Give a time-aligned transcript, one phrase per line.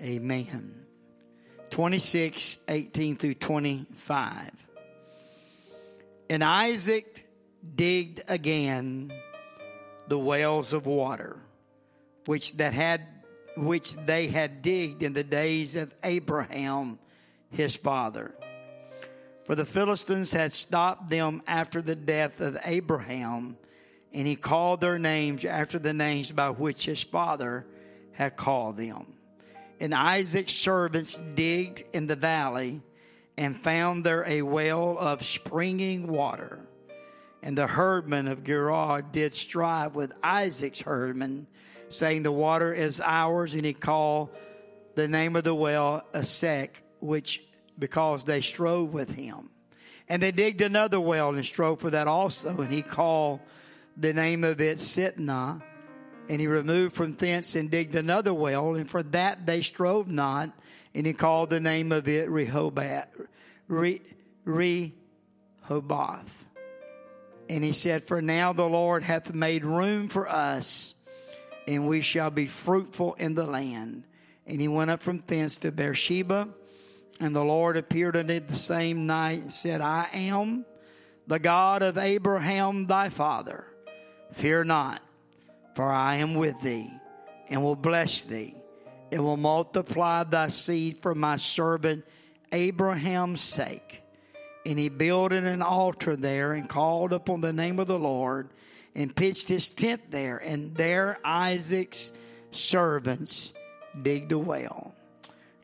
[0.00, 0.86] Amen.
[1.70, 4.66] 26, 18 through 25.
[6.28, 7.26] And Isaac
[7.74, 9.12] digged again
[10.08, 11.38] the wells of water,
[12.26, 13.02] which that had
[13.56, 16.98] which they had digged in the days of Abraham
[17.50, 18.34] his father.
[19.44, 23.56] For the Philistines had stopped them after the death of Abraham,
[24.12, 27.66] and he called their names after the names by which his father
[28.12, 29.15] had called them.
[29.80, 32.80] And Isaac's servants digged in the valley
[33.36, 36.60] and found there a well of springing water.
[37.42, 41.46] And the herdmen of Gerar did strive with Isaac's herdmen,
[41.90, 43.54] saying, The water is ours.
[43.54, 44.30] And he called
[44.94, 47.42] the name of the well Esek, which
[47.78, 49.50] because they strove with him.
[50.08, 52.60] And they digged another well and strove for that also.
[52.60, 53.40] And he called
[53.96, 55.62] the name of it Sitnah.
[56.28, 58.74] And he removed from thence and digged another well.
[58.74, 60.50] And for that they strove not.
[60.94, 63.06] And he called the name of it Rehoboth.
[63.68, 64.00] Re,
[64.44, 64.94] Rehoboth.
[67.48, 70.94] And he said, For now the Lord hath made room for us,
[71.68, 74.04] and we shall be fruitful in the land.
[74.46, 76.48] And he went up from thence to Beersheba.
[77.18, 80.66] And the Lord appeared unto him the same night and said, I am
[81.26, 83.66] the God of Abraham thy father.
[84.32, 85.02] Fear not,
[85.76, 86.90] for I am with thee,
[87.50, 88.54] and will bless thee,
[89.12, 92.02] and will multiply thy seed for my servant
[92.50, 94.00] Abraham's sake.
[94.64, 98.48] And he builded an altar there and called upon the name of the Lord
[98.94, 100.38] and pitched his tent there.
[100.38, 102.10] And there Isaac's
[102.52, 103.52] servants
[104.02, 104.94] digged a well.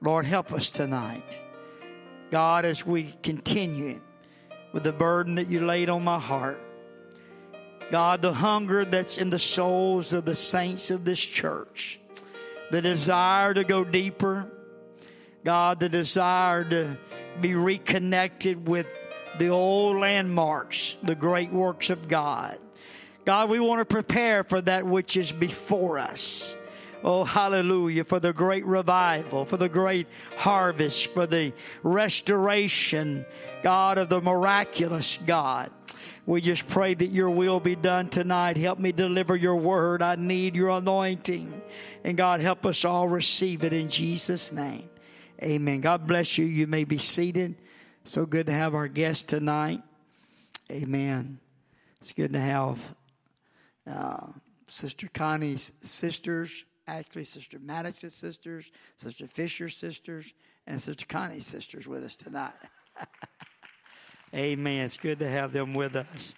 [0.03, 1.39] Lord, help us tonight.
[2.31, 3.99] God, as we continue
[4.75, 6.61] with the burden that you laid on my heart,
[7.91, 12.01] God, the hunger that's in the souls of the saints of this church,
[12.71, 14.51] the desire to go deeper,
[15.45, 16.97] God, the desire to
[17.41, 18.87] be reconnected with
[19.39, 22.59] the old landmarks, the great works of God.
[23.25, 26.57] God, we want to prepare for that which is before us.
[27.05, 30.07] Oh, hallelujah, for the great revival, for the great
[30.37, 33.27] harvest, for the restoration,
[33.63, 35.71] God, of the miraculous God.
[36.27, 38.57] We just pray that your will be done tonight.
[38.57, 40.03] Help me deliver your word.
[40.03, 41.63] I need your anointing.
[42.05, 44.89] And God, help us all receive it in Jesus' name.
[45.43, 45.81] Amen.
[45.81, 46.45] God bless you.
[46.45, 47.57] You may be seated.
[48.05, 49.83] So good to have our guest tonight.
[50.71, 51.39] Amen.
[52.01, 52.95] It's good to have
[53.87, 54.27] uh,
[54.67, 60.35] Sister Connie's sisters, actually Sister Maddox's sisters, Sister Fisher's sisters,
[60.67, 62.55] and Sister Connie's sisters with us tonight.
[64.35, 64.85] Amen.
[64.85, 66.35] It's good to have them with us.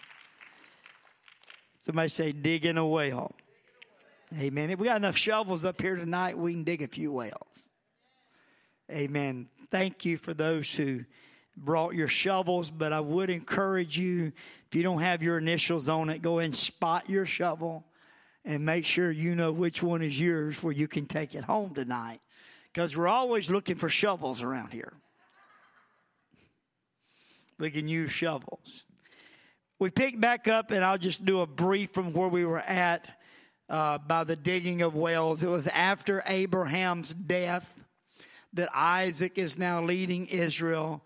[1.78, 3.32] Somebody say, digging a well.
[4.38, 4.70] Amen.
[4.70, 7.36] If we got enough shovels up here tonight, we can dig a few wells.
[8.90, 9.48] Amen.
[9.70, 11.04] Thank you for those who
[11.56, 14.32] brought your shovels, but I would encourage you,
[14.66, 17.84] if you don't have your initials on it, go and spot your shovel
[18.44, 21.74] and make sure you know which one is yours where you can take it home
[21.74, 22.20] tonight.
[22.72, 24.94] Because we're always looking for shovels around here.
[27.58, 28.84] We can use shovels.
[29.78, 33.16] We pick back up, and I'll just do a brief from where we were at
[33.68, 35.42] uh, by the digging of wells.
[35.42, 37.80] It was after Abraham's death
[38.52, 41.02] that Isaac is now leading Israel,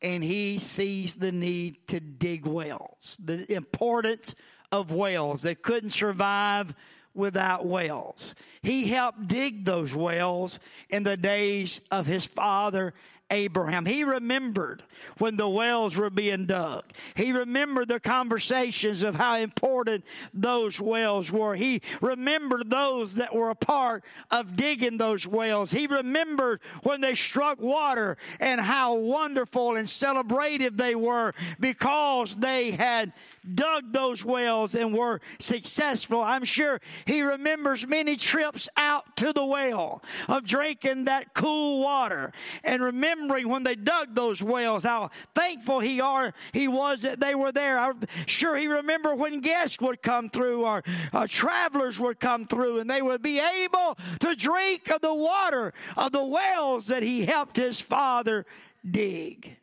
[0.00, 4.34] and he sees the need to dig wells, the importance
[4.70, 5.42] of wells.
[5.42, 6.74] They couldn't survive
[7.14, 8.34] without wells.
[8.62, 12.94] He helped dig those wells in the days of his father
[13.32, 13.86] Abraham.
[13.86, 14.82] He remembered
[15.18, 16.84] when the wells were being dug.
[17.16, 21.56] He remembered the conversations of how important those wells were.
[21.56, 25.72] He remembered those that were a part of digging those wells.
[25.72, 32.72] He remembered when they struck water and how wonderful and celebrative they were because they
[32.72, 33.12] had
[33.54, 36.22] dug those wells and were successful.
[36.22, 42.32] I'm sure he remembers many trips out to the well of drinking that cool water
[42.64, 47.34] and remembering when they dug those wells how thankful he are he was that they
[47.34, 47.78] were there.
[47.78, 50.82] I'm sure he remember when guests would come through or
[51.12, 55.72] uh, travelers would come through and they would be able to drink of the water
[55.96, 58.46] of the wells that he helped his father
[58.88, 59.56] dig.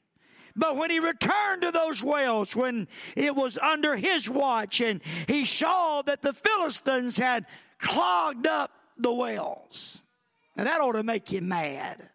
[0.60, 5.46] But when he returned to those wells, when it was under his watch, and he
[5.46, 7.46] saw that the Philistines had
[7.78, 10.04] clogged up the wells.
[10.58, 12.10] Now that ought to make you mad.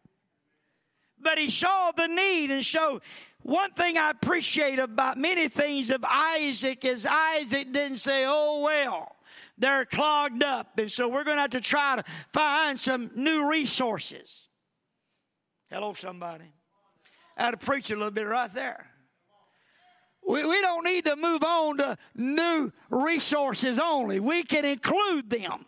[1.19, 3.01] But he saw the need and so
[3.41, 9.17] one thing I appreciate about many things of Isaac is Isaac didn't say, oh well,
[9.57, 13.49] they're clogged up and so we're going to have to try to find some new
[13.49, 14.49] resources.
[15.71, 16.53] Hello, somebody.
[17.37, 18.87] I had to preach a little bit right there.
[20.27, 24.21] We, we don't need to move on to new resources only.
[24.21, 25.67] We can include them.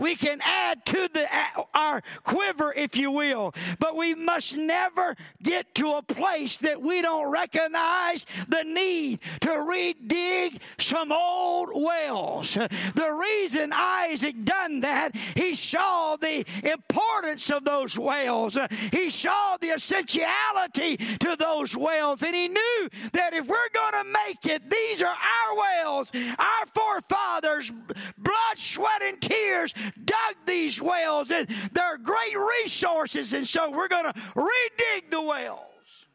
[0.00, 1.26] We can add to the,
[1.74, 7.02] our quiver, if you will, but we must never get to a place that we
[7.02, 12.54] don't recognize the need to redig some old wells.
[12.54, 18.58] The reason Isaac done that, he saw the importance of those wells.
[18.90, 24.10] He saw the essentiality to those wells, and he knew that if we're going to
[24.26, 26.10] make it, these are our wells.
[26.14, 27.70] Our forefathers,
[28.16, 34.04] blood, sweat, and tears dug these wells, and they're great resources, and so we're going
[34.04, 36.06] to redig the wells.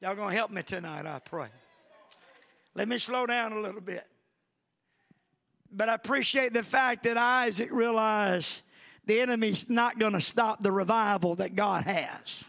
[0.00, 1.48] Y'all going to help me tonight, I pray.
[2.74, 4.04] Let me slow down a little bit.
[5.70, 8.62] But I appreciate the fact that Isaac realized
[9.04, 12.44] the enemy's not going to stop the revival that God has.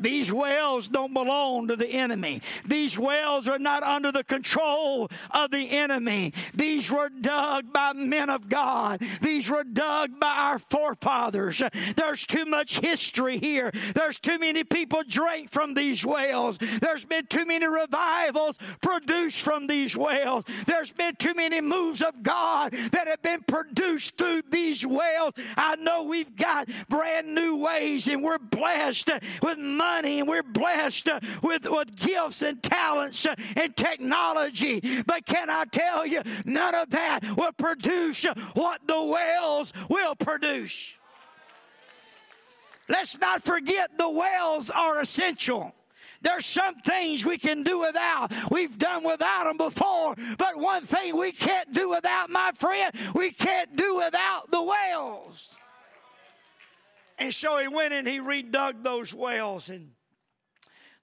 [0.00, 2.40] These wells don't belong to the enemy.
[2.64, 6.32] These wells are not under the control of the enemy.
[6.54, 9.00] These were dug by men of God.
[9.22, 11.62] These were dug by our forefathers.
[11.96, 13.72] There's too much history here.
[13.94, 16.58] There's too many people drank from these wells.
[16.58, 20.44] There's been too many revivals produced from these wells.
[20.66, 25.32] There's been too many moves of God that have been produced through these wells.
[25.56, 29.10] I know we've got brand new ways and we're blessed
[29.42, 34.80] with money money and we're blessed uh, with, with gifts and talents uh, and technology.
[35.06, 38.24] But can I tell you, none of that will produce
[38.54, 40.98] what the wells will produce.
[42.88, 45.74] Let's not forget the wells are essential.
[46.20, 48.32] There's some things we can do without.
[48.50, 50.16] We've done without them before.
[50.36, 55.56] But one thing we can't do without, my friend, we can't do without the wells.
[57.18, 59.68] And so he went and he redug those wells.
[59.68, 59.90] And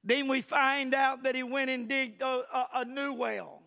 [0.03, 3.61] then we find out that he went and digged a, a, a new well.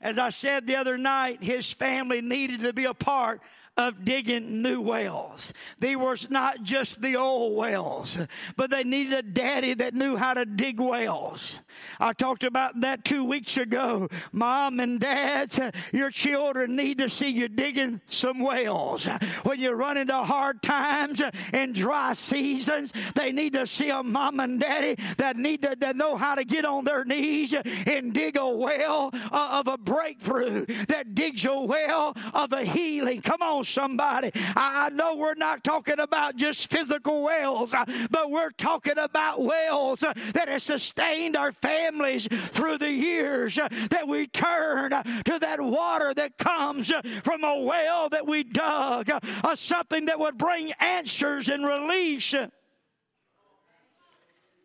[0.00, 3.40] As I said the other night, his family needed to be a part
[3.78, 5.54] of digging new wells.
[5.78, 8.18] They were not just the old wells,
[8.56, 11.60] but they needed a daddy that knew how to dig wells.
[12.00, 14.08] I talked about that two weeks ago.
[14.32, 15.60] Mom and dads,
[15.92, 19.06] your children need to see you digging some wells.
[19.44, 21.22] When you run into hard times
[21.52, 25.94] and dry seasons, they need to see a mom and daddy that need to that
[25.94, 30.66] know how to get on their knees and dig a well uh, of a breakthrough,
[30.88, 33.22] that digs a well of a healing.
[33.22, 34.30] Come on, somebody.
[34.34, 40.02] I know we're not talking about just physical wells, uh, but we're talking about wells
[40.02, 45.60] uh, that have sustained our families through the years, uh, that we turn to that
[45.60, 46.92] water that comes
[47.22, 52.34] from a well that we dug, a something that would bring answers and release.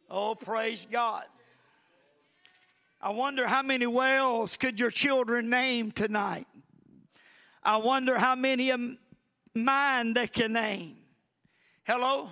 [0.09, 1.23] Oh, praise God.
[3.01, 6.47] I wonder how many wells could your children name tonight?
[7.65, 8.79] I wonder how many of
[9.55, 10.97] mind they can name.
[11.85, 12.29] Hello?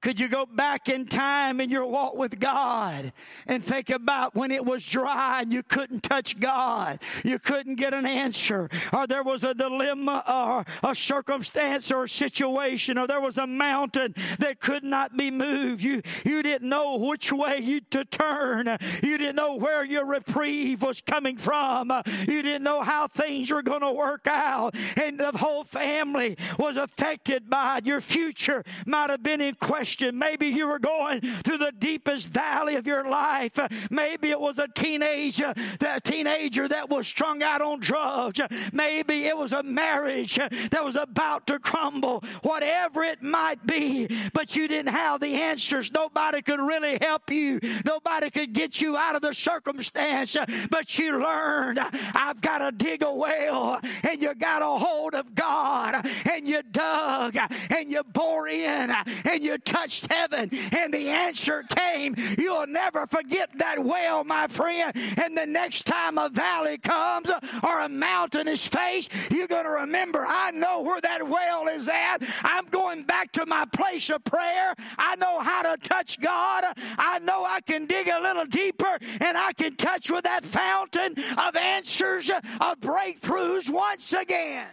[0.00, 3.12] Could you go back in time in your walk with God
[3.46, 7.00] and think about when it was dry and you couldn't touch God?
[7.22, 12.08] You couldn't get an answer, or there was a dilemma or a circumstance or a
[12.08, 15.82] situation, or there was a mountain that could not be moved.
[15.82, 18.68] You, you didn't know which way you to turn.
[19.02, 21.92] You didn't know where your reprieve was coming from.
[22.26, 24.74] You didn't know how things were going to work out.
[24.96, 27.86] And the whole family was affected by it.
[27.86, 30.16] Your future might have been in question question.
[30.18, 33.58] Maybe you were going through the deepest valley of your life.
[33.90, 38.40] Maybe it was a teenager, that teenager that was strung out on drugs.
[38.72, 42.22] Maybe it was a marriage that was about to crumble.
[42.42, 45.92] Whatever it might be, but you didn't have the answers.
[45.92, 47.58] Nobody could really help you.
[47.84, 50.36] Nobody could get you out of the circumstance.
[50.70, 51.80] But you learned,
[52.14, 56.62] I've got to dig a well, and you got a hold of God, and you
[56.62, 57.36] dug,
[57.70, 58.90] and you bore in,
[59.24, 62.14] and you touched touched heaven and the answer came.
[62.36, 64.92] You'll never forget that well, my friend.
[65.16, 67.30] And the next time a valley comes
[67.62, 71.88] or a mountain is faced, you're going to remember, I know where that well is
[71.88, 72.18] at.
[72.42, 74.74] I'm going back to my place of prayer.
[74.98, 76.64] I know how to touch God.
[76.98, 81.14] I know I can dig a little deeper and I can touch with that fountain
[81.38, 84.68] of answers, of breakthroughs once again.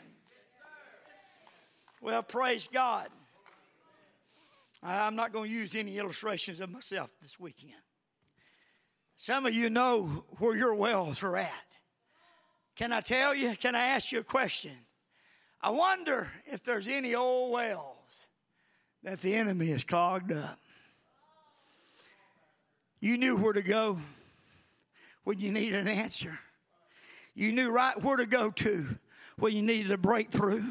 [2.02, 3.08] Well, praise God.
[4.84, 7.74] I'm not going to use any illustrations of myself this weekend.
[9.18, 10.04] Some of you know
[10.38, 11.76] where your wells are at.
[12.76, 13.56] Can I tell you?
[13.56, 14.72] Can I ask you a question?
[15.60, 18.28] I wonder if there's any old wells
[19.04, 20.60] that the enemy has clogged up.
[23.00, 23.98] You knew where to go
[25.24, 26.38] when you needed an answer.
[27.34, 28.86] You knew right where to go to
[29.38, 30.64] when you needed a breakthrough.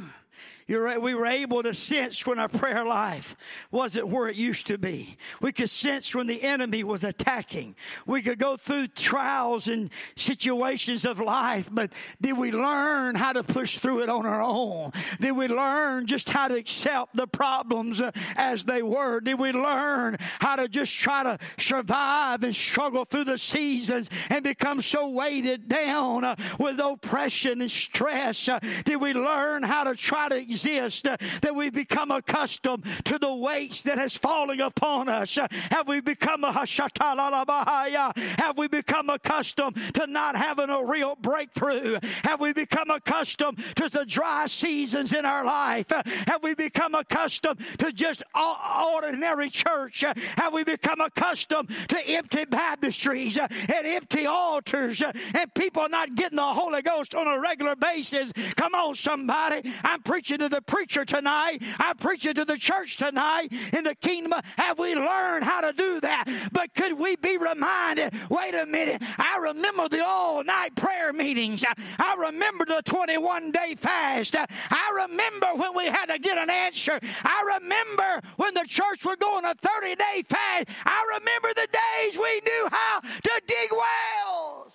[0.68, 3.36] You're, we were able to sense when our prayer life
[3.70, 5.16] wasn't where it used to be.
[5.40, 7.76] We could sense when the enemy was attacking.
[8.04, 13.44] We could go through trials and situations of life, but did we learn how to
[13.44, 14.90] push through it on our own?
[15.20, 19.20] Did we learn just how to accept the problems uh, as they were?
[19.20, 24.42] Did we learn how to just try to survive and struggle through the seasons and
[24.42, 28.48] become so weighted down uh, with oppression and stress?
[28.48, 33.18] Uh, did we learn how to try to exist, uh, that we've become accustomed to
[33.18, 35.38] the weights that has fallen upon us?
[35.70, 41.98] Have we become a have we become accustomed to not having a real breakthrough?
[42.24, 45.86] Have we become accustomed to the dry seasons in our life?
[46.26, 50.04] Have we become accustomed to just ordinary church?
[50.36, 56.42] Have we become accustomed to empty baptistries and empty altars and people not getting the
[56.42, 58.32] Holy Ghost on a regular basis?
[58.56, 59.70] Come on, somebody.
[59.84, 61.58] I'm preaching to the preacher tonight.
[61.78, 64.32] I'm preaching to the church tonight in the kingdom.
[64.58, 66.24] Have we learned how to do that?
[66.52, 68.12] But could we be reminded?
[68.30, 69.02] Wait a minute.
[69.18, 71.64] I remember the all night prayer meetings.
[71.98, 74.36] I remember the 21 day fast.
[74.38, 76.98] I remember when we had to get an answer.
[77.24, 80.68] I remember when the church was going a 30 day fast.
[80.84, 84.74] I remember the days we knew how to dig wells.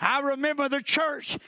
[0.00, 1.38] I remember the church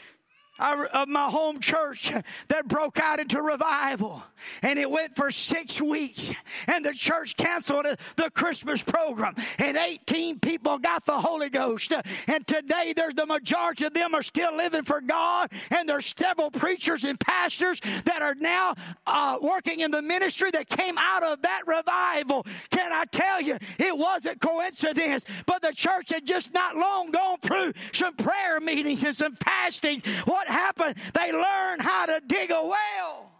[0.61, 2.13] of my home church
[2.49, 4.23] that broke out into revival.
[4.63, 6.33] And it went for six weeks.
[6.67, 7.87] And the church canceled
[8.17, 9.35] the Christmas program.
[9.59, 11.93] And 18 people got the Holy Ghost.
[12.27, 15.51] And today there's the majority of them are still living for God.
[15.71, 18.75] And there's several preachers and pastors that are now
[19.07, 22.45] uh, working in the ministry that came out of that revival.
[22.71, 27.39] Can I tell you, it wasn't coincidence, but the church had just not long gone
[27.39, 30.07] through some prayer meetings and some fastings.
[30.27, 30.97] What happened?
[31.15, 33.33] They learned how to dig a well.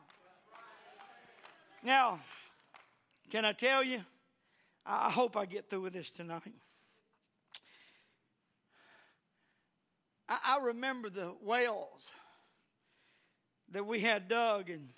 [1.83, 2.21] Now,
[3.31, 4.01] can I tell you?
[4.85, 6.43] I hope I get through with this tonight.
[10.29, 12.13] I, remember the wells
[13.73, 14.89] that we had dug, and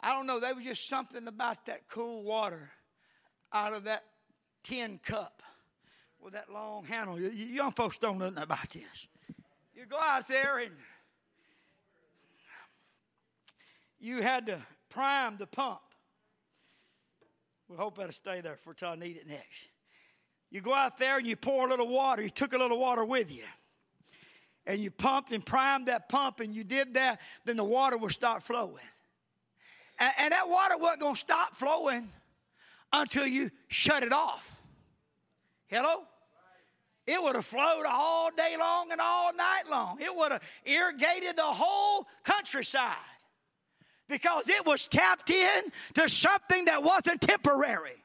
[0.00, 2.70] I don't know, there was just something about that cool water
[3.52, 4.04] out of that
[4.64, 5.42] tin cup
[6.18, 7.20] with that long handle.
[7.20, 9.06] You, young folks don't know nothing about this.
[9.76, 10.70] You go out there and
[14.00, 15.80] you had to prime the pump.
[17.68, 19.68] We hope that'll stay there for till I need it next.
[20.50, 22.22] You go out there and you pour a little water.
[22.22, 23.42] You took a little water with you.
[24.66, 28.08] And you pumped and primed that pump and you did that, then the water will
[28.08, 28.76] start flowing.
[30.00, 32.08] And, and that water wasn't going to stop flowing
[32.92, 34.58] until you shut it off.
[35.66, 36.04] Hello?
[37.06, 40.00] It would have flowed all day long and all night long.
[40.00, 42.96] It would have irrigated the whole countryside
[44.08, 48.02] because it was tapped in to something that wasn't temporary.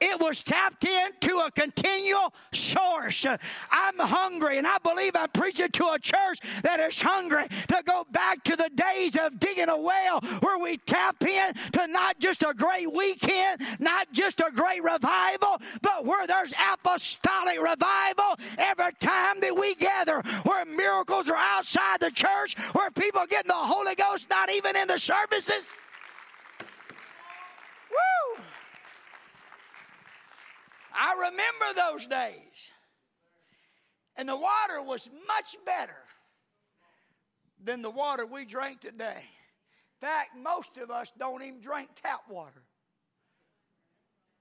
[0.00, 3.26] It was tapped into a continual source.
[3.26, 8.06] I'm hungry, and I believe I'm preaching to a church that is hungry to go
[8.10, 12.42] back to the days of digging a well where we tap in to not just
[12.42, 19.40] a great weekend, not just a great revival, but where there's apostolic revival every time
[19.40, 24.30] that we gather, where miracles are outside the church, where people getting the Holy Ghost
[24.30, 25.72] not even in the services.
[27.90, 28.42] Woo!
[30.94, 32.72] I remember those days.
[34.16, 35.96] And the water was much better
[37.62, 39.24] than the water we drink today.
[40.02, 42.62] In fact, most of us don't even drink tap water.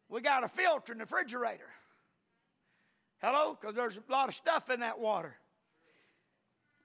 [0.10, 1.70] We got a filter in the refrigerator.
[3.22, 3.58] Hello?
[3.60, 5.36] Because there's a lot of stuff in that water.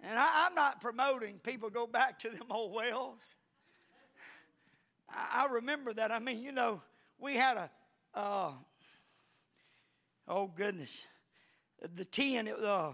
[0.03, 3.37] And I, am not promoting people go back to them old wells.
[5.09, 6.11] I, I remember that.
[6.11, 6.83] I mean, you know,
[7.19, 7.71] we had a,
[8.15, 8.51] uh,
[10.27, 11.07] Oh, goodness.
[11.95, 12.93] The tin, it was a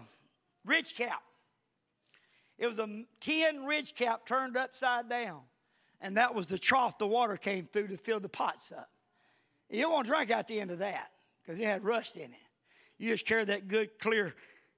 [0.65, 1.21] ridge cap.
[2.57, 5.41] It was a tin ridge cap turned upside down.
[6.01, 8.89] And that was the trough the water came through to fill the pots up.
[9.69, 11.11] You don't drink out the end of that
[11.41, 12.43] because it had rust in it.
[12.97, 14.35] You just carry that good, clear,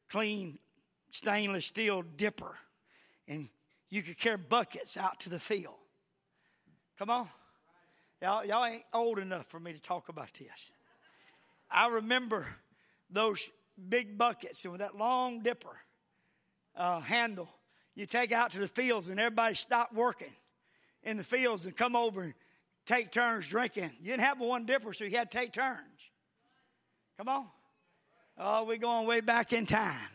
[0.10, 0.60] clean
[1.10, 2.55] stainless steel dipper.
[3.27, 3.50] And
[3.89, 5.75] you could carry buckets out to the field.
[6.98, 7.27] Come on.
[8.22, 10.72] Y'all, y'all ain't old enough for me to talk about this.
[11.73, 12.47] I remember
[13.09, 13.49] those
[13.89, 15.75] big buckets and with that long dipper
[16.75, 17.49] uh, handle
[17.95, 20.31] you take out to the fields and everybody stopped working
[21.03, 22.33] in the fields and come over and
[22.85, 23.91] take turns drinking.
[23.99, 25.79] You didn't have one dipper, so you had to take turns.
[27.17, 27.45] Come on.
[28.37, 30.09] Oh, we're going way back in time.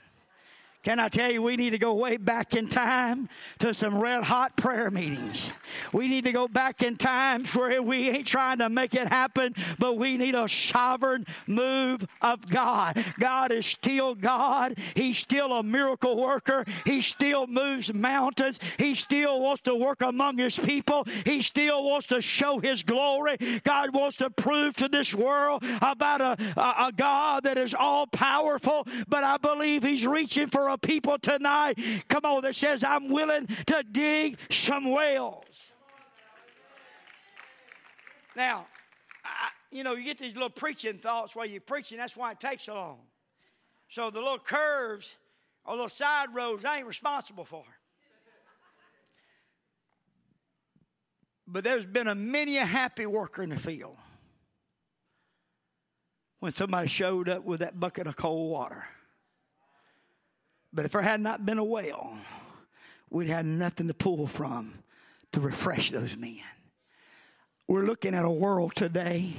[0.84, 4.22] Can I tell you, we need to go way back in time to some red
[4.22, 5.52] hot prayer meetings.
[5.92, 9.54] We need to go back in times where we ain't trying to make it happen,
[9.78, 13.04] but we need a sovereign move of God.
[13.18, 14.78] God is still God.
[14.94, 16.64] He's still a miracle worker.
[16.84, 18.60] He still moves mountains.
[18.78, 21.04] He still wants to work among his people.
[21.24, 23.36] He still wants to show his glory.
[23.64, 28.06] God wants to prove to this world about a, a, a God that is all
[28.06, 33.08] powerful, but I believe he's reaching for a people tonight, come on, that says, I'm
[33.08, 35.72] willing to dig some wells.
[38.36, 38.66] Now,
[39.24, 41.98] I, you know, you get these little preaching thoughts while you're preaching.
[41.98, 42.98] That's why it takes so long.
[43.88, 45.16] So the little curves
[45.64, 47.64] or little side roads, I ain't responsible for.
[51.46, 53.96] But there's been a many a happy worker in the field
[56.40, 58.86] when somebody showed up with that bucket of cold water.
[60.72, 62.16] But if there had not been a well,
[63.10, 64.74] we'd had nothing to pull from
[65.32, 66.40] to refresh those men.
[67.66, 69.32] We're looking at a world today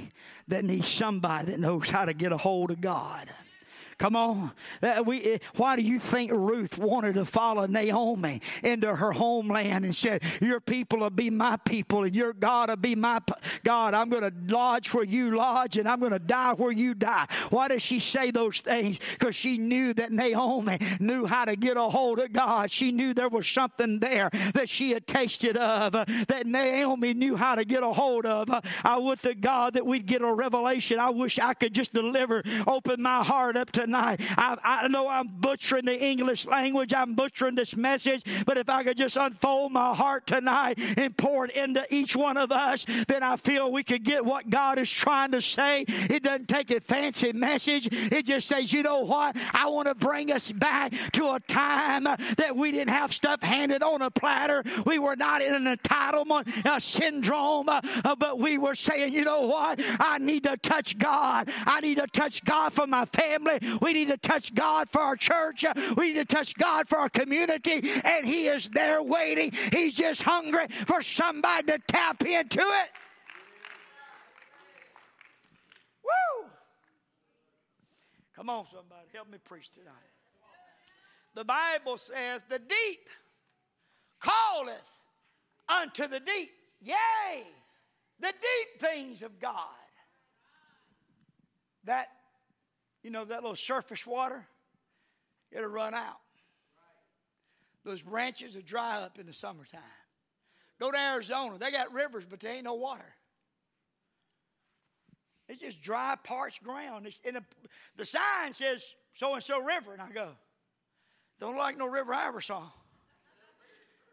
[0.48, 3.28] that needs somebody that knows how to get a hold of God.
[4.00, 4.52] Come on.
[4.82, 9.84] Uh, we, uh, why do you think Ruth wanted to follow Naomi into her homeland
[9.84, 13.20] and said, Your people will be my people and your God will be my
[13.62, 13.92] God?
[13.92, 17.26] I'm going to lodge where you lodge and I'm going to die where you die.
[17.50, 18.98] Why does she say those things?
[19.18, 22.70] Because she knew that Naomi knew how to get a hold of God.
[22.70, 27.36] She knew there was something there that she had tasted of, uh, that Naomi knew
[27.36, 28.48] how to get a hold of.
[28.48, 30.98] Uh, I would to God that we'd get a revelation.
[30.98, 34.20] I wish I could just deliver, open my heart up to tonight.
[34.38, 38.84] I, I know I'm butchering the English language, I'm butchering this message, but if I
[38.84, 43.22] could just unfold my heart tonight and pour it into each one of us, then
[43.22, 45.84] I feel we could get what God is trying to say.
[45.88, 49.36] It doesn't take a fancy message, it just says, you know what?
[49.52, 53.82] I want to bring us back to a time that we didn't have stuff handed
[53.82, 54.62] on a platter.
[54.86, 57.80] We were not in an entitlement a syndrome, uh,
[58.16, 59.80] but we were saying, you know what?
[59.98, 61.48] I need to touch God.
[61.66, 63.58] I need to touch God for my family.
[63.80, 65.64] We need to touch God for our church.
[65.96, 67.82] We need to touch God for our community.
[68.04, 69.52] And He is there waiting.
[69.72, 72.90] He's just hungry for somebody to tap into it.
[76.04, 76.48] Woo!
[78.36, 79.08] Come on, somebody.
[79.12, 79.94] Help me preach tonight.
[81.34, 83.00] The Bible says, The deep
[84.22, 85.02] calleth
[85.68, 86.50] unto the deep.
[86.82, 87.44] Yea,
[88.18, 89.68] the deep things of God.
[91.84, 92.08] That
[93.02, 94.46] you know, that little surface water,
[95.50, 96.20] it'll run out.
[97.84, 99.80] Those branches will dry up in the summertime.
[100.78, 103.14] Go to Arizona, they got rivers, but there ain't no water.
[105.48, 107.06] It's just dry, parched ground.
[107.06, 107.42] It's in a,
[107.96, 110.28] the sign says so and so river, and I go,
[111.40, 112.62] don't like no river I ever saw.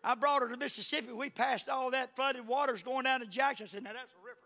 [0.04, 1.12] I brought her to Mississippi.
[1.12, 3.66] We passed all that flooded waters going down to Jackson.
[3.66, 4.38] I said, now that's a river.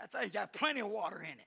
[0.00, 1.46] That thing's got plenty of water in it.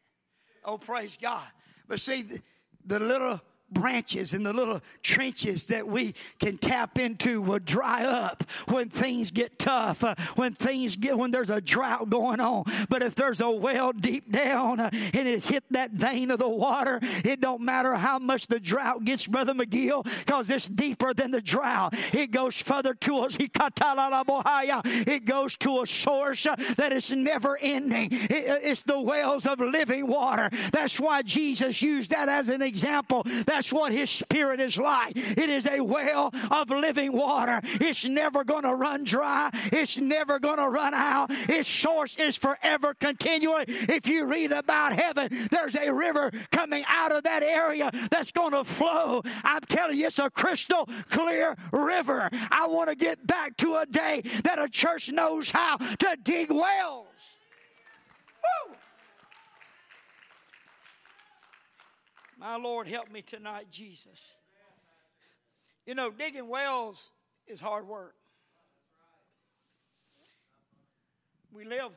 [0.64, 1.48] Oh, praise God.
[1.88, 2.42] But see, the,
[2.86, 3.42] the little
[3.72, 9.32] branches and the little trenches that we can tap into will dry up when things
[9.32, 12.64] get tough, uh, when things get, when there's a drought going on.
[12.90, 16.50] But if there's a well deep down uh, and it's hit that vein of the
[16.50, 21.32] water, it don't matter how much the drought gets, Brother McGill, because it's deeper than
[21.32, 21.94] the drought.
[22.14, 23.38] It goes further to us.
[23.40, 28.14] It goes to a source uh, that is never ending.
[28.14, 30.50] Uh, it's the wells of living water.
[30.72, 33.24] That's why Jesus used that as an example.
[33.46, 35.18] That that's what His Spirit is like.
[35.18, 37.60] It is a well of living water.
[37.82, 41.28] It's never going to run dry, it's never going to run out.
[41.30, 43.66] Its source is forever continuing.
[43.68, 48.54] If you read about heaven, there's a river coming out of that area that's going
[48.54, 49.24] to flow.
[49.44, 52.30] I'm telling you, it's a crystal clear river.
[52.52, 56.50] I want to get back to a day that a church knows how to dig
[56.50, 57.08] wells.
[58.70, 58.76] Woo!
[62.40, 64.36] My Lord, help me tonight, Jesus.
[65.86, 67.12] You know, digging wells
[67.48, 68.16] is hard work.
[71.52, 71.92] We live,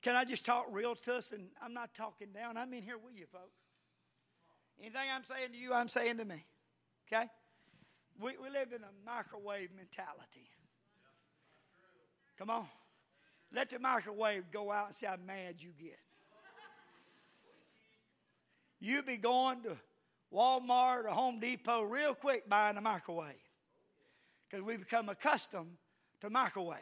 [0.00, 1.32] can I just talk real to us?
[1.32, 3.58] And I'm not talking down, I'm in here with you, folks.
[4.80, 6.44] Anything I'm saying to you, I'm saying to me.
[7.12, 7.24] Okay?
[8.20, 10.48] We, we live in a microwave mentality.
[12.38, 12.66] Come on.
[13.52, 15.98] Let the microwave go out and see how mad you get.
[18.80, 19.76] You be going to
[20.32, 23.34] Walmart or Home Depot real quick buying a microwave
[24.48, 25.76] because we become accustomed
[26.20, 26.80] to microwave.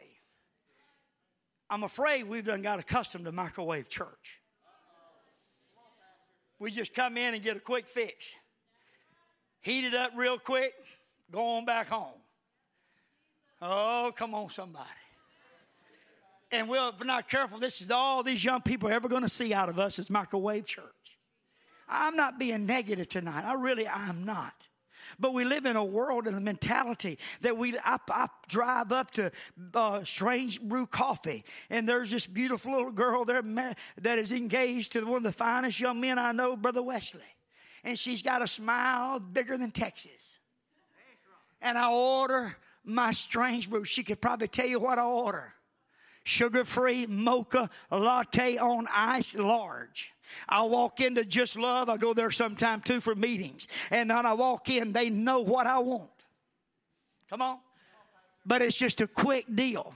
[1.69, 4.41] I'm afraid we've done got accustomed to microwave church.
[6.59, 8.35] We just come in and get a quick fix.
[9.61, 10.73] Heat it up real quick,
[11.31, 12.21] go on back home.
[13.61, 14.87] Oh, come on, somebody.
[16.51, 19.23] And we'll, if we're not careful, this is all these young people are ever going
[19.23, 20.85] to see out of us is microwave church.
[21.87, 23.45] I'm not being negative tonight.
[23.45, 24.67] I really, I'm not.
[25.19, 29.11] But we live in a world and a mentality that we, I, I drive up
[29.11, 29.31] to
[29.73, 33.41] uh, Strange Brew Coffee, and there's this beautiful little girl there
[34.01, 37.21] that is engaged to one of the finest young men I know, Brother Wesley.
[37.83, 40.11] And she's got a smile bigger than Texas.
[41.61, 43.85] And I order my Strange Brew.
[43.85, 45.53] She could probably tell you what I order
[46.27, 50.13] sugar free mocha latte on ice large.
[50.47, 51.89] I walk into Just Love.
[51.89, 53.67] I go there sometime too for meetings.
[53.91, 56.09] And then I walk in, they know what I want.
[57.29, 57.57] Come on.
[58.45, 59.93] But it's just a quick deal.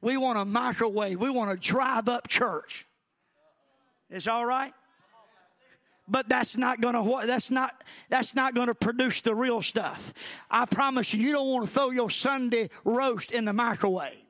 [0.00, 1.20] We want a microwave.
[1.20, 2.86] We want to drive up church.
[4.10, 4.72] It's all right?
[6.08, 10.12] but that's not to that's not that's not to produce the real stuff.
[10.50, 14.22] I promise you, you don't want to throw your Sunday roast in the microwave.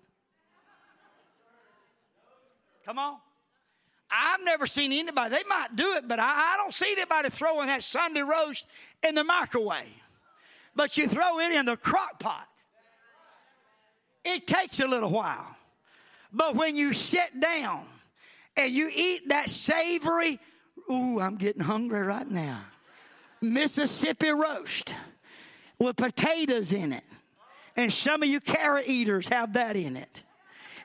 [2.84, 3.16] Come on.
[4.10, 7.66] I've never seen anybody, they might do it, but I, I don't see anybody throwing
[7.66, 8.66] that Sunday roast
[9.06, 9.84] in the microwave.
[10.74, 12.48] But you throw it in the crock pot.
[14.24, 15.56] It takes a little while.
[16.32, 17.84] But when you sit down
[18.56, 20.38] and you eat that savory,
[20.90, 22.62] ooh, I'm getting hungry right now.
[23.40, 24.94] Mississippi roast
[25.78, 27.04] with potatoes in it.
[27.76, 30.22] And some of you carrot eaters have that in it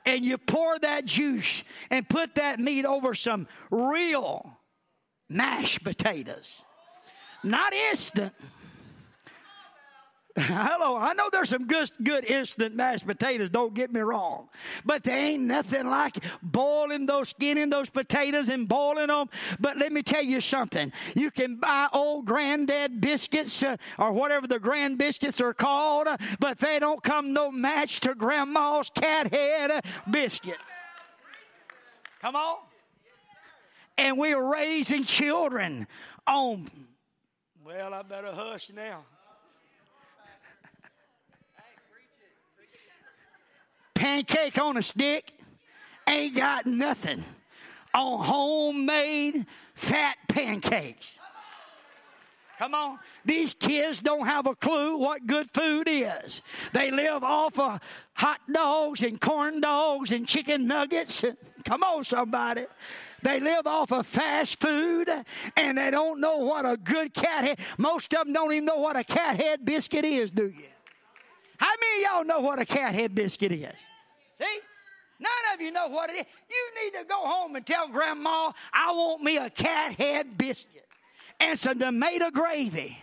[0.06, 4.60] and you pour that juice and put that meat over some real
[5.30, 6.64] mashed potatoes.
[7.44, 8.34] Not instant.
[10.36, 14.50] Hello, I know there's some good, good instant mashed potatoes, don't get me wrong.
[14.84, 19.30] But there ain't nothing like boiling those, skinning those potatoes and boiling them.
[19.60, 20.92] But let me tell you something.
[21.16, 26.18] You can buy old granddad biscuits uh, or whatever the grand biscuits are called, uh,
[26.40, 30.58] but they don't come no match to grandma's cat head uh, biscuits.
[32.22, 32.58] Come on.
[34.00, 35.86] And we're raising children
[36.26, 36.72] on,
[37.64, 39.06] well, I better hush now.
[44.04, 45.32] Pancake on a stick
[46.10, 47.24] ain't got nothing
[47.94, 51.20] on homemade fat pancakes.
[52.60, 53.00] Come on.
[53.24, 56.42] These kids don't have a clue what good food is.
[56.74, 57.80] They live off of
[58.14, 61.24] hot dogs and corn dogs and chicken nuggets.
[61.64, 62.64] Come on, somebody.
[63.22, 65.10] They live off of fast food
[65.56, 67.60] and they don't know what a good cat head.
[67.78, 70.66] Most of them don't even know what a cat head biscuit is, do you?
[71.58, 73.88] How many of y'all know what a cat head biscuit is?
[74.40, 74.60] See?
[75.20, 76.26] None of you know what it is.
[76.50, 80.86] You need to go home and tell Grandma, I want me a cat head biscuit
[81.40, 82.98] and some tomato gravy.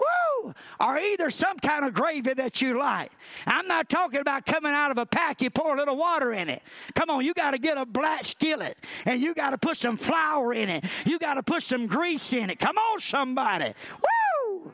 [0.00, 0.54] Woo!
[0.80, 3.12] Or either some kind of gravy that you like.
[3.46, 6.48] I'm not talking about coming out of a pack, you pour a little water in
[6.48, 6.62] it.
[6.94, 9.96] Come on, you got to get a black skillet and you got to put some
[9.96, 10.84] flour in it.
[11.06, 12.58] You got to put some grease in it.
[12.58, 13.72] Come on, somebody.
[14.00, 14.72] Woo!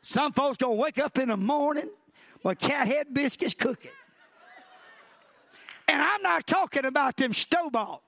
[0.00, 1.90] Some folks gonna wake up in the morning
[2.46, 3.90] with cat head biscuits cooking.
[5.88, 8.00] And I'm not talking about them store.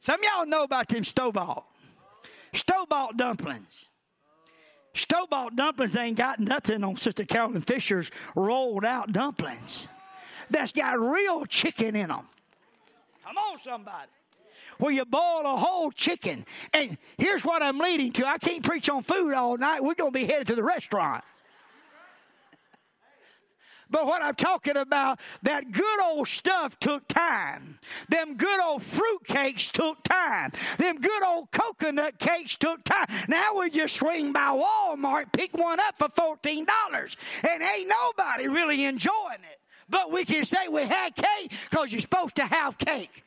[0.00, 1.64] Some y'all know about them store bought.
[3.16, 3.88] Dumplings.
[4.94, 9.86] Store dumplings ain't got nothing on Sister Carolyn Fisher's rolled out dumplings.
[10.50, 12.26] That's got real chicken in them.
[13.24, 14.10] Come on, somebody.
[14.78, 16.44] Where you boil a whole chicken.
[16.72, 18.26] And here's what I'm leading to.
[18.26, 19.82] I can't preach on food all night.
[19.82, 21.22] We're going to be headed to the restaurant.
[23.90, 27.78] But what I'm talking about, that good old stuff took time.
[28.08, 30.50] Them good old fruit cakes took time.
[30.78, 33.06] Them good old coconut cakes took time.
[33.28, 36.66] Now we just swing by Walmart, pick one up for $14,
[37.48, 39.60] and ain't nobody really enjoying it.
[39.88, 43.24] But we can say we had cake because you're supposed to have cake.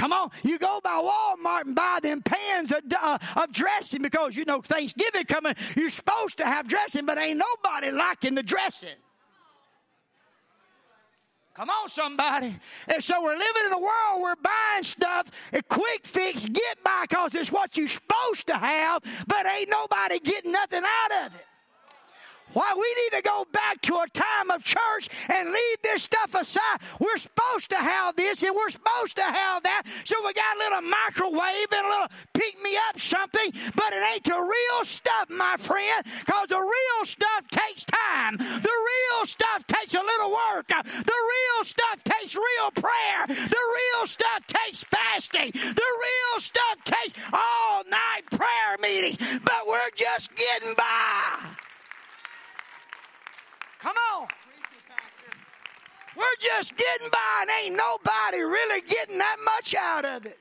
[0.00, 4.34] Come on, you go by Walmart and buy them pans of, uh, of dressing because
[4.34, 5.52] you know Thanksgiving coming.
[5.76, 8.96] You're supposed to have dressing, but ain't nobody liking the dressing.
[11.52, 12.56] Come on, somebody.
[12.88, 17.04] And so we're living in a world where buying stuff, a quick fix, get by
[17.06, 21.46] because it's what you're supposed to have, but ain't nobody getting nothing out of it.
[22.52, 26.34] Why we need to go back to a time of church and leave this stuff
[26.34, 26.80] aside.
[26.98, 29.82] We're supposed to have this and we're supposed to have that.
[30.04, 34.02] So we got a little microwave and a little pick me up something, but it
[34.14, 38.36] ain't the real stuff, my friend, because the real stuff takes time.
[38.36, 40.66] The real stuff takes a little work.
[40.68, 43.26] The real stuff takes real prayer.
[43.28, 45.52] The real stuff takes fasting.
[45.52, 51.69] The real stuff takes all night prayer meetings, but we're just getting by.
[53.82, 54.28] Come on.
[56.16, 60.38] We're just getting by, and ain't nobody really getting that much out of it.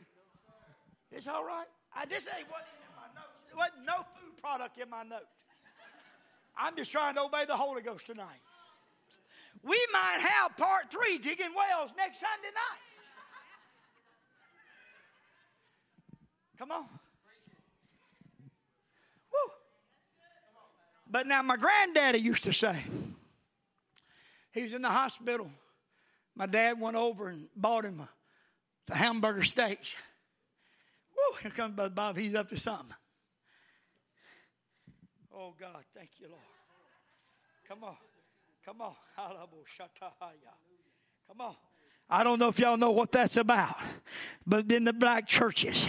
[1.11, 1.67] It's all right.
[1.95, 3.41] I just ain't wasn't in my notes.
[3.47, 5.27] There wasn't no food product in my note.
[6.57, 8.41] I'm just trying to obey the Holy Ghost tonight.
[9.63, 12.79] We might have part three digging wells next Sunday night.
[16.57, 16.85] Come on.
[19.31, 19.51] Woo.
[21.09, 22.83] But now my granddaddy used to say,
[24.51, 25.49] he was in the hospital.
[26.35, 28.01] My dad went over and bought him
[28.89, 29.95] a hamburger steaks.
[31.15, 32.17] Woo, here comes Brother Bob.
[32.17, 32.95] He's up to something.
[35.35, 36.41] Oh, God, thank you, Lord.
[37.67, 37.95] Come on.
[38.65, 38.93] Come on.
[41.27, 41.55] Come on.
[42.09, 43.75] I don't know if y'all know what that's about,
[44.45, 45.87] but in the black churches,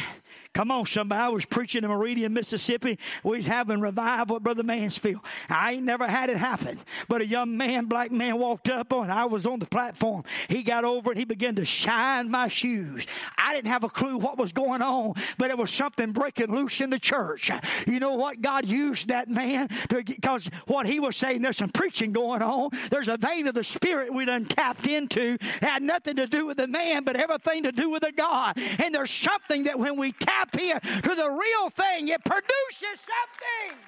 [0.55, 1.21] come on, somebody.
[1.21, 2.99] I was preaching in Meridian, Mississippi.
[3.25, 5.21] We was having revival at Brother Mansfield.
[5.49, 9.11] I ain't never had it happen, but a young man, black man, walked up on.
[9.11, 10.25] I was on the platform.
[10.49, 13.07] He got over and he began to shine my shoes.
[13.39, 16.81] I didn't have a clue what was going on, but it was something breaking loose
[16.81, 17.51] in the church.
[17.87, 18.41] You know what?
[18.41, 21.43] God used that man to because what he was saying.
[21.43, 22.71] There's some preaching going on.
[22.91, 25.35] There's a vein of the Spirit we done tapped into.
[25.35, 28.57] It had nothing to do with the man, but everything to do with the God.
[28.83, 33.79] And there's something that when we tap to the real thing, it produces something.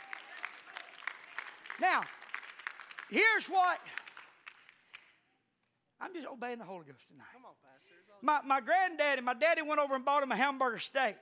[1.81, 2.03] Now,
[3.11, 3.79] here's what
[6.01, 7.27] I'm just obeying the Holy Ghost tonight.
[7.33, 7.89] Come on, Pastor.
[8.23, 11.17] My, my granddaddy, my daddy went over and bought him a hamburger steak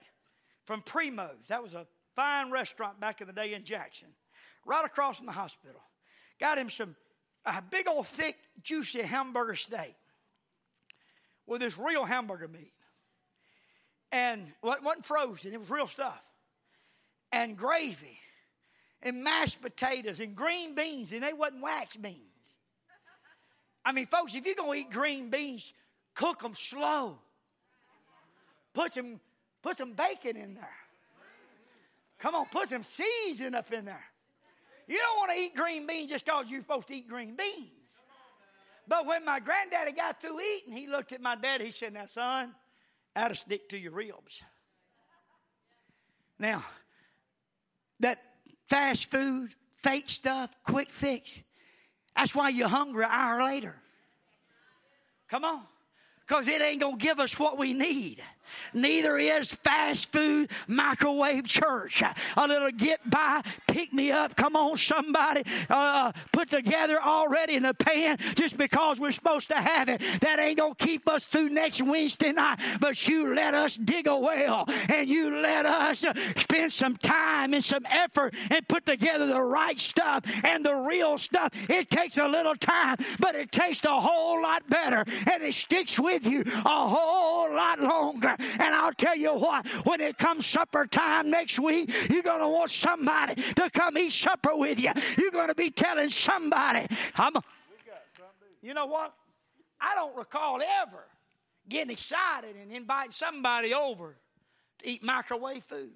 [0.64, 1.46] from Primo's.
[1.48, 4.08] That was a fine restaurant back in the day in Jackson,
[4.66, 5.80] right across from the hospital.
[6.38, 6.96] Got him some
[7.46, 9.94] a big old thick, juicy hamburger steak
[11.46, 12.72] with this real hamburger meat.
[14.12, 16.22] And it wasn't frozen, it was real stuff.
[17.32, 18.18] And gravy
[19.02, 22.16] and mashed potatoes and green beans, and they wasn't wax beans.
[23.84, 25.72] I mean, folks, if you're to eat green beans,
[26.14, 27.18] cook them slow.
[28.74, 29.20] Put some,
[29.62, 30.68] put some bacon in there.
[32.18, 34.04] Come on, put some seasoning up in there.
[34.86, 37.70] You don't want to eat green beans just because you're supposed to eat green beans.
[38.86, 41.60] But when my granddaddy got through eating, he looked at my dad.
[41.60, 42.52] He said, Now, son,
[43.14, 44.42] that'll stick to your ribs.
[46.38, 46.64] Now,
[48.00, 48.22] that
[48.68, 51.42] fast food, fake stuff, quick fix,
[52.16, 53.76] that's why you're hungry an hour later.
[55.28, 55.62] Come on.
[56.26, 58.22] Because it ain't going to give us what we need.
[58.74, 62.02] Neither is fast food microwave church.
[62.36, 64.36] A little get by, pick me up.
[64.36, 65.42] Come on, somebody.
[65.68, 70.00] Uh, put together already in a pan just because we're supposed to have it.
[70.20, 72.58] That ain't going to keep us through next Wednesday night.
[72.80, 76.04] But you let us dig a well and you let us
[76.36, 81.18] spend some time and some effort and put together the right stuff and the real
[81.18, 81.50] stuff.
[81.70, 85.98] It takes a little time, but it tastes a whole lot better and it sticks
[85.98, 88.36] with you a whole lot longer.
[88.40, 92.48] And I'll tell you what, when it comes supper time next week, you're going to
[92.48, 94.90] want somebody to come eat supper with you.
[95.18, 97.34] You're going to be telling somebody, I'm
[98.62, 99.14] you know what?
[99.80, 101.04] I don't recall ever
[101.68, 104.16] getting excited and inviting somebody over
[104.80, 105.90] to eat microwave food.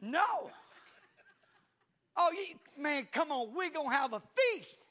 [0.00, 0.50] No.
[2.16, 3.54] Oh, you, man, come on.
[3.54, 4.84] We're going to have a feast.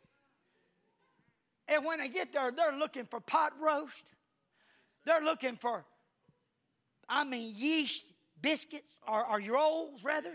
[1.72, 4.04] And when they get there, they're looking for pot roast.
[5.06, 5.86] They're looking for,
[7.08, 10.34] I mean, yeast biscuits or, or rolls, rather.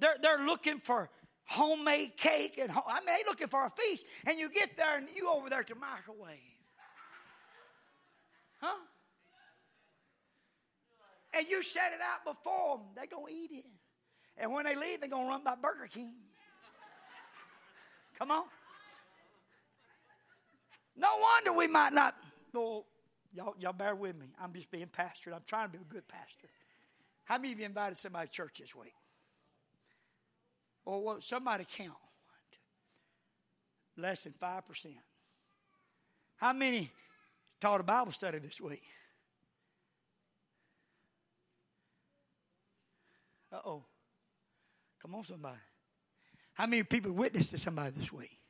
[0.00, 1.10] They're, they're looking for
[1.44, 2.58] homemade cake.
[2.60, 4.06] and I mean, they're looking for a feast.
[4.26, 6.38] And you get there and you over there to microwave.
[8.60, 8.78] Huh?
[11.36, 12.86] And you set it out before them.
[12.96, 13.66] They're going to eat it.
[14.38, 16.14] And when they leave, they're going to run by Burger King.
[18.18, 18.44] Come on.
[20.96, 22.14] No wonder we might not.
[22.52, 22.86] Well,
[23.32, 24.26] y'all, y'all bear with me.
[24.40, 25.32] I'm just being pastor.
[25.34, 26.48] I'm trying to be a good pastor.
[27.24, 28.92] How many of you invited somebody to church this week?
[30.84, 31.92] Or well, somebody count.
[33.96, 34.86] Less than 5%.
[36.36, 36.90] How many
[37.60, 38.82] taught a Bible study this week?
[43.52, 43.84] Uh oh.
[45.00, 45.58] Come on, somebody.
[46.54, 48.41] How many people witnessed to somebody this week?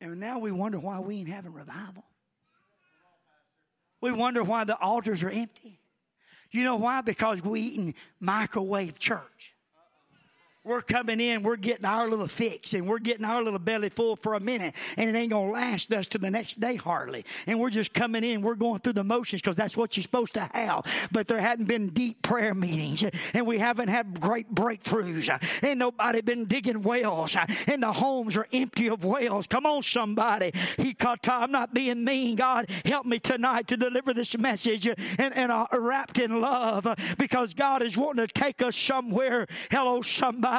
[0.00, 2.04] And now we wonder why we ain't having revival.
[4.00, 5.78] We wonder why the altars are empty.
[6.50, 7.02] You know why?
[7.02, 9.54] Because we eating microwave church.
[10.62, 14.14] We're coming in, we're getting our little fix, and we're getting our little belly full
[14.14, 17.24] for a minute, and it ain't gonna last us to the next day hardly.
[17.46, 20.34] And we're just coming in, we're going through the motions because that's what you're supposed
[20.34, 20.82] to have.
[21.12, 25.30] But there hadn't been deep prayer meetings, and we haven't had great breakthroughs,
[25.62, 29.46] and nobody been digging wells, and the homes are empty of wells.
[29.46, 30.52] Come on, somebody.
[30.76, 31.26] He caught.
[31.26, 32.36] I'm not being mean.
[32.36, 37.54] God, help me tonight to deliver this message and, and uh, wrapped in love because
[37.54, 39.46] God is wanting to take us somewhere.
[39.70, 40.49] Hello, somebody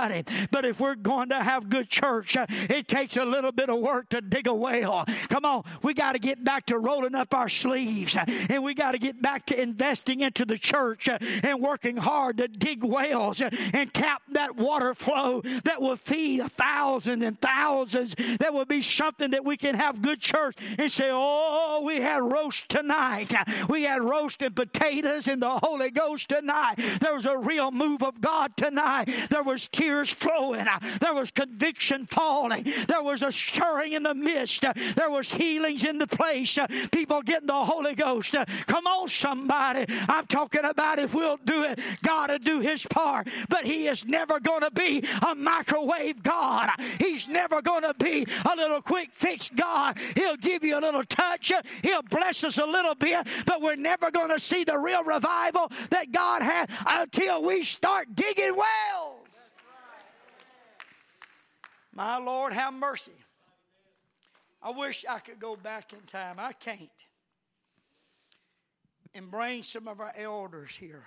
[0.52, 3.80] But if we're going to have good church, uh, it takes a little bit of
[3.80, 5.06] work to dig a well.
[5.30, 8.74] Come on, we got to get back to rolling up our sleeves uh, and we
[8.74, 12.84] got to get back to investing into the church uh, and working hard to dig
[12.84, 18.16] wells and tap that water flow that will feed a thousand and thousands.
[18.40, 22.22] That will be something that we can have good church and say, Oh, we had
[22.22, 23.34] roast tonight.
[23.70, 26.76] We had roast and potatoes in the Holy Ghost tonight.
[27.00, 29.06] There was a real move of God tonight.
[29.30, 30.66] There was tears flowing.
[31.00, 32.66] There was conviction falling.
[32.88, 34.64] There was a stirring in the midst.
[34.96, 36.60] There was healings in the place.
[36.92, 38.36] People getting the Holy Ghost.
[38.68, 39.86] Come on, somebody.
[40.08, 43.28] I'm talking about if we'll do it, God will do his part.
[43.50, 46.70] But he is never going to be a microwave God.
[47.00, 49.98] He's never going to be a little quick fix God.
[50.16, 51.52] He'll give you a little touch.
[51.82, 55.72] He'll bless us a little bit, but we're never going to see the real revival
[55.90, 59.01] that God had until we start digging wells.
[61.94, 63.12] My Lord, have mercy.
[64.62, 66.36] I wish I could go back in time.
[66.38, 66.90] I can't.
[69.14, 71.06] And bring some of our elders here.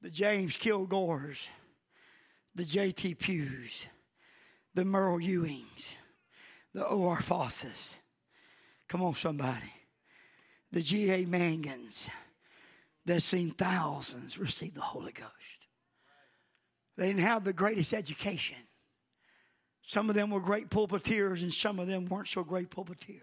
[0.00, 1.46] The James Kilgores,
[2.56, 3.14] the J.T.
[3.14, 3.86] Pughs,
[4.74, 5.94] the Merle Ewings,
[6.74, 7.20] the O.R.
[7.20, 8.00] Faussses.
[8.88, 9.72] Come on, somebody.
[10.72, 11.24] The G.A.
[11.26, 12.08] Manguns
[13.04, 15.61] that's seen thousands receive the Holy Ghost.
[16.96, 18.58] They didn't have the greatest education.
[19.82, 23.22] Some of them were great pulpiteers, and some of them weren't so great pulpiteers.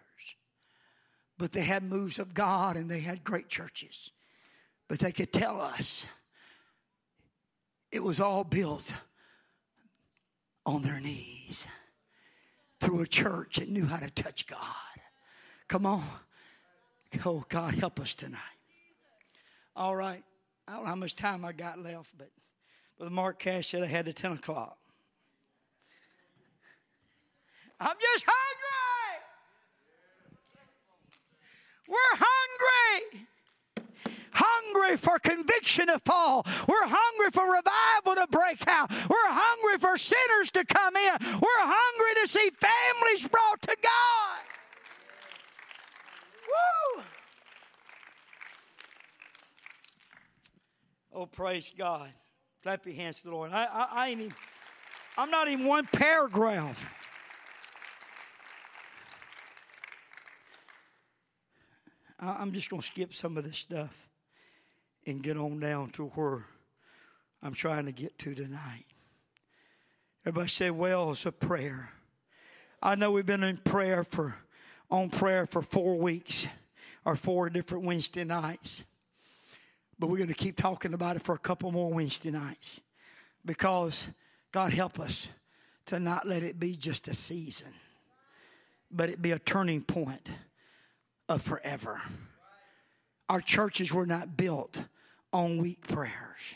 [1.38, 4.12] But they had moves of God and they had great churches.
[4.90, 6.06] But they could tell us
[7.92, 8.94] it was all built
[10.66, 11.66] on their knees
[12.82, 14.60] through a church that knew how to touch God.
[15.70, 16.04] Come on.
[17.26, 18.40] Oh, God, help us tonight.
[19.76, 20.24] All right.
[20.68, 22.30] I don't know how much time I got left, but.
[23.00, 24.78] Brother Mark Cash said I had to 10 o'clock.
[27.80, 29.24] I'm just hungry.
[31.88, 33.28] We're hungry.
[34.34, 36.46] Hungry for conviction to fall.
[36.68, 38.92] We're hungry for revival to break out.
[38.92, 41.14] We're hungry for sinners to come in.
[41.22, 44.42] We're hungry to see families brought to God.
[46.98, 47.04] Woo!
[51.14, 52.12] Oh, praise God.
[52.62, 53.52] Clap your hands to the Lord.
[53.54, 54.34] I, I, I ain't even,
[55.17, 56.93] I'm not even one paragraph.
[62.19, 64.10] I, I'm just going to skip some of this stuff
[65.06, 66.45] and get on down to where
[67.41, 68.86] I'm trying to get to tonight.
[70.26, 71.91] Everybody say, well, it's a prayer.
[72.84, 74.36] I know we've been in prayer for,
[74.91, 76.45] on prayer for four weeks
[77.06, 78.84] or four different Wednesday nights.
[80.00, 82.82] But we're going to keep talking about it for a couple more Wednesday nights
[83.46, 84.10] because
[84.52, 85.28] God help us
[85.88, 87.74] to not let it be just a season,
[88.90, 90.32] but it be a turning point
[91.28, 92.02] of forever.
[93.28, 94.82] Our churches were not built
[95.34, 96.56] on weak prayers,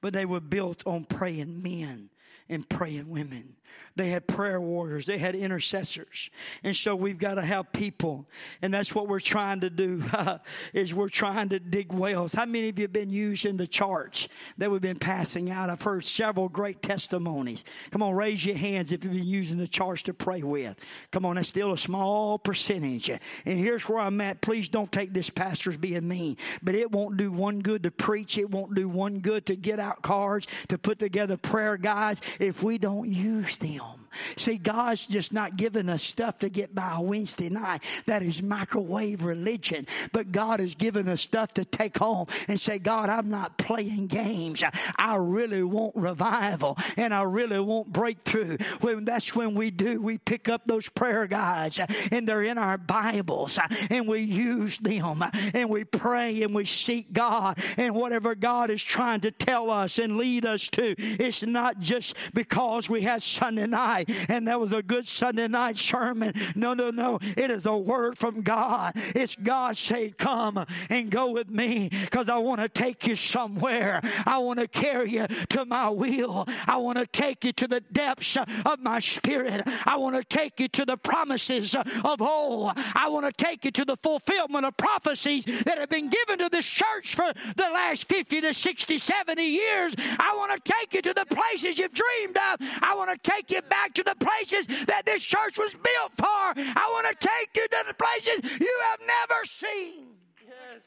[0.00, 2.10] but they were built on praying men
[2.48, 3.54] and praying women
[3.94, 5.06] they had prayer warriors.
[5.06, 6.30] They had intercessors.
[6.64, 8.26] And so we've got to have people.
[8.62, 10.02] And that's what we're trying to do
[10.72, 12.32] is we're trying to dig wells.
[12.32, 15.68] How many of you have been using the charts that we've been passing out?
[15.68, 17.64] I've heard several great testimonies.
[17.90, 20.76] Come on, raise your hands if you've been using the charts to pray with.
[21.10, 23.10] Come on, that's still a small percentage.
[23.10, 24.40] And here's where I'm at.
[24.40, 28.38] Please don't take this pastor's being mean, but it won't do one good to preach.
[28.38, 32.62] It won't do one good to get out cards, to put together prayer guides if
[32.62, 34.01] we don't use them.
[34.36, 37.82] See, God's just not giving us stuff to get by Wednesday night.
[38.06, 39.86] That is microwave religion.
[40.12, 44.06] But God has given us stuff to take home and say, God, I'm not playing
[44.08, 44.62] games.
[44.96, 48.58] I really want revival and I really want breakthrough.
[48.80, 52.58] When that's when we do, we pick up those prayer guides uh, and they're in
[52.58, 57.58] our Bibles uh, and we use them uh, and we pray and we seek God
[57.76, 60.94] and whatever God is trying to tell us and lead us to.
[60.98, 65.78] It's not just because we had Sunday night and that was a good Sunday night
[65.78, 66.32] sermon.
[66.54, 67.18] No, no, no.
[67.36, 68.92] It is a word from God.
[68.96, 74.00] It's God saying, Come and go with me because I want to take you somewhere.
[74.26, 76.46] I want to carry you to my will.
[76.66, 79.62] I want to take you to the depths of my spirit.
[79.86, 82.72] I want to take you to the promises of old.
[82.94, 86.48] I want to take you to the fulfillment of prophecies that have been given to
[86.48, 89.94] this church for the last 50 to 60, 70 years.
[89.98, 92.56] I want to take you to the places you've dreamed of.
[92.82, 96.26] I want to take you back to the places that this church was built for.
[96.26, 100.06] I want to take you to the places you have never seen.
[100.46, 100.82] Yes,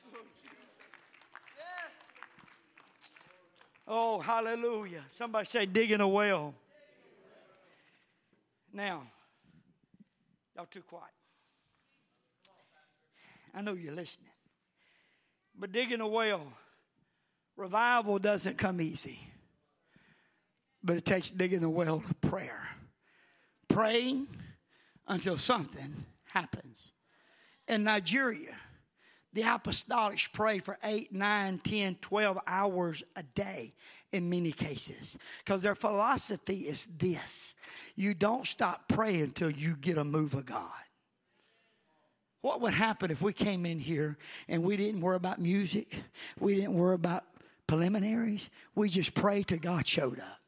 [3.87, 5.03] Oh, hallelujah.
[5.11, 6.55] Somebody say, digging a well.
[8.73, 9.03] Now,
[10.55, 11.05] y'all too quiet.
[13.53, 14.31] I know you're listening.
[15.57, 16.51] But digging a well,
[17.55, 19.19] revival doesn't come easy.
[20.83, 22.74] But it takes digging the well of prayer.
[23.75, 24.27] Praying
[25.05, 26.93] until something happens.
[27.67, 28.55] In Nigeria,
[29.33, 33.73] the apostolics pray for 8, 9, 10, 12 hours a day
[34.13, 35.17] in many cases.
[35.43, 37.53] Because their philosophy is this
[37.97, 40.71] you don't stop praying until you get a move of God.
[42.39, 44.17] What would happen if we came in here
[44.47, 45.93] and we didn't worry about music?
[46.39, 47.25] We didn't worry about
[47.67, 48.49] preliminaries.
[48.73, 50.44] We just prayed till God showed up.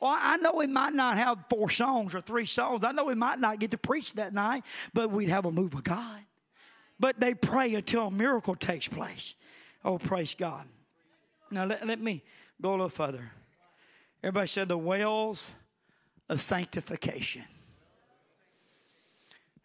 [0.00, 2.84] Well, I know we might not have four songs or three songs.
[2.84, 5.74] I know we might not get to preach that night, but we'd have a move
[5.74, 6.20] of God.
[7.00, 9.36] But they pray until a miracle takes place.
[9.84, 10.66] Oh, praise God.
[11.50, 12.22] Now, let, let me
[12.60, 13.30] go a little further.
[14.22, 15.54] Everybody said the wells
[16.28, 17.44] of sanctification.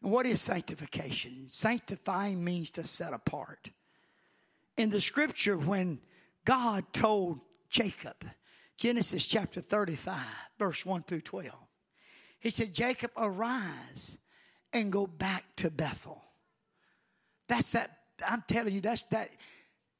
[0.01, 1.47] What is sanctification?
[1.47, 3.69] Sanctifying means to set apart.
[4.77, 5.99] In the scripture, when
[6.45, 8.25] God told Jacob,
[8.77, 10.17] Genesis chapter 35,
[10.57, 11.53] verse 1 through 12,
[12.39, 14.17] he said, Jacob, arise
[14.73, 16.23] and go back to Bethel.
[17.47, 17.97] That's that,
[18.27, 19.29] I'm telling you, that's that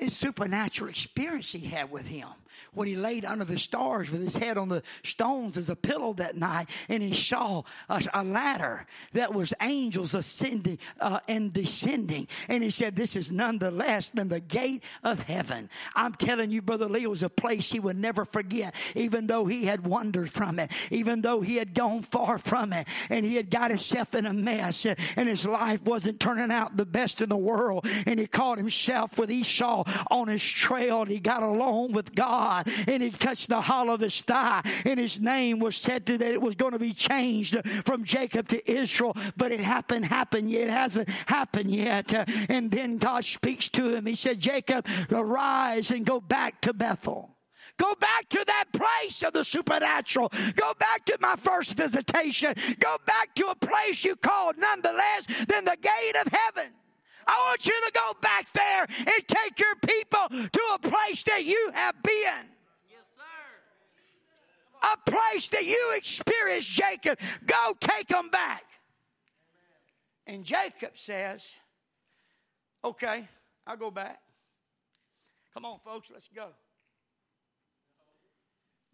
[0.07, 2.27] supernatural experience he had with him
[2.73, 6.13] when he laid under the stars with his head on the stones as a pillow
[6.13, 12.27] that night and he saw a, a ladder that was angels ascending uh, and descending.
[12.47, 15.69] And he said this is none the less than the gate of heaven.
[15.95, 19.65] I'm telling you brother lee was a place he would never forget even though he
[19.65, 23.49] had wandered from it even though he had gone far from it and he had
[23.49, 27.37] got himself in a mess and his life wasn't turning out the best in the
[27.37, 27.85] world.
[28.05, 32.40] And he caught himself with esau on his trail and he got along with God
[32.87, 36.33] and he touched the hollow of his thigh and his name was said to that
[36.33, 40.63] it was going to be changed from Jacob to Israel, but it happened, happened yet.
[40.63, 42.13] It hasn't happened yet.
[42.49, 44.05] And then God speaks to him.
[44.05, 47.37] He said, Jacob, arise and go back to Bethel.
[47.77, 50.31] Go back to that place of the supernatural.
[50.55, 52.53] Go back to my first visitation.
[52.79, 56.71] Go back to a place you called nonetheless than the gate of heaven.
[57.31, 61.45] I want you to go back there and take your people to a place that
[61.45, 62.45] you have been.
[64.83, 67.19] A place that you experienced, Jacob.
[67.45, 68.63] Go take them back.
[70.27, 71.53] And Jacob says,
[72.83, 73.27] Okay,
[73.65, 74.19] I'll go back.
[75.53, 76.47] Come on, folks, let's go.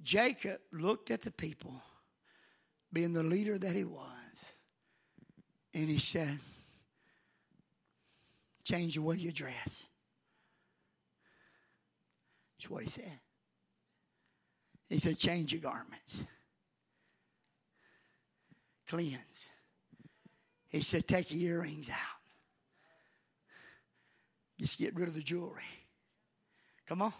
[0.03, 1.73] Jacob looked at the people,
[2.91, 4.51] being the leader that he was,
[5.73, 6.37] and he said,
[8.67, 9.87] Change the way you dress.
[12.57, 13.19] That's what he said.
[14.89, 16.25] He said, Change your garments,
[18.89, 19.49] cleanse.
[20.67, 21.95] He said, Take your earrings out.
[24.59, 25.63] Just get rid of the jewelry.
[26.87, 27.13] Come on.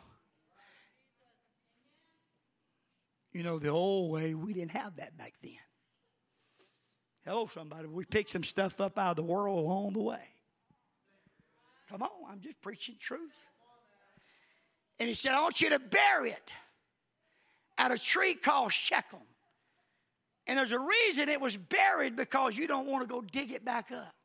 [3.32, 5.52] You know, the old way, we didn't have that back then.
[7.24, 7.88] Hello, somebody.
[7.88, 10.34] We picked some stuff up out of the world along the way.
[11.90, 13.46] Come on, I'm just preaching truth.
[15.00, 16.54] And he said, I want you to bury it
[17.78, 19.20] at a tree called Shechem.
[20.48, 23.64] And there's a reason it was buried because you don't want to go dig it
[23.64, 24.17] back up.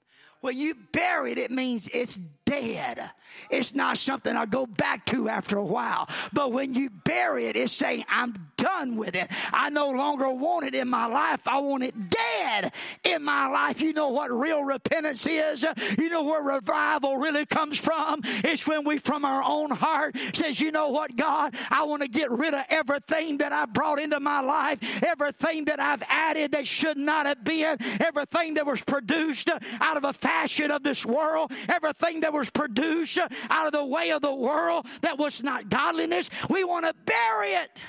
[0.43, 3.11] When you bury it, it means it's dead.
[3.51, 6.09] It's not something I go back to after a while.
[6.33, 9.29] But when you bury it, it's saying, I'm done with it.
[9.53, 11.47] I no longer want it in my life.
[11.47, 12.73] I want it dead
[13.05, 13.81] in my life.
[13.81, 15.67] You know what real repentance is?
[15.99, 18.21] You know where revival really comes from?
[18.25, 21.55] It's when we, from our own heart, says, You know what, God?
[21.71, 25.81] I want to get rid of everything that I brought into my life, everything that
[25.81, 30.71] I've added that should not have been, everything that was produced out of a fashion
[30.71, 33.19] of this world, everything that was produced
[33.51, 36.31] out of the way of the world that was not godliness.
[36.49, 37.85] We want to bury it.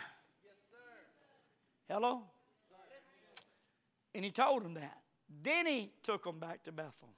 [1.89, 2.23] Hello?
[4.15, 4.97] And he told them that.
[5.41, 7.09] Then he took them back to Bethel.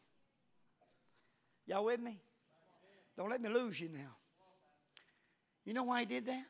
[1.67, 2.19] Y'all with me?
[3.17, 4.15] Don't let me lose you now.
[5.65, 6.45] You know why he did that,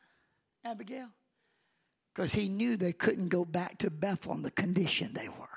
[0.64, 1.08] Abigail?
[2.14, 5.55] Because he knew they couldn't go back to Bethel in the condition they were.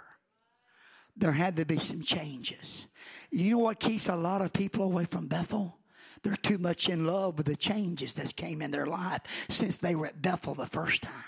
[1.18, 2.86] There had to be some changes.
[3.30, 5.76] You know what keeps a lot of people away from Bethel?
[6.22, 9.94] They're too much in love with the changes that came in their life since they
[9.94, 11.24] were at Bethel the first time.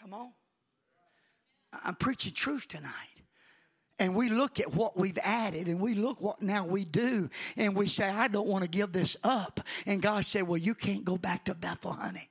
[0.00, 0.32] Come on.
[1.84, 2.92] I'm preaching truth tonight.
[3.98, 7.74] And we look at what we've added and we look what now we do and
[7.74, 9.60] we say, I don't want to give this up.
[9.86, 12.28] And God said, Well, you can't go back to Bethel, honey.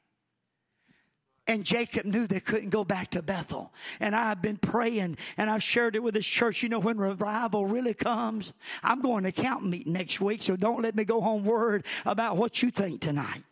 [1.48, 3.72] And Jacob knew they couldn't go back to Bethel.
[4.00, 6.64] And I've been praying and I've shared it with this church.
[6.64, 10.82] You know, when revival really comes, I'm going to camp meeting next week, so don't
[10.82, 13.44] let me go home word about what you think tonight.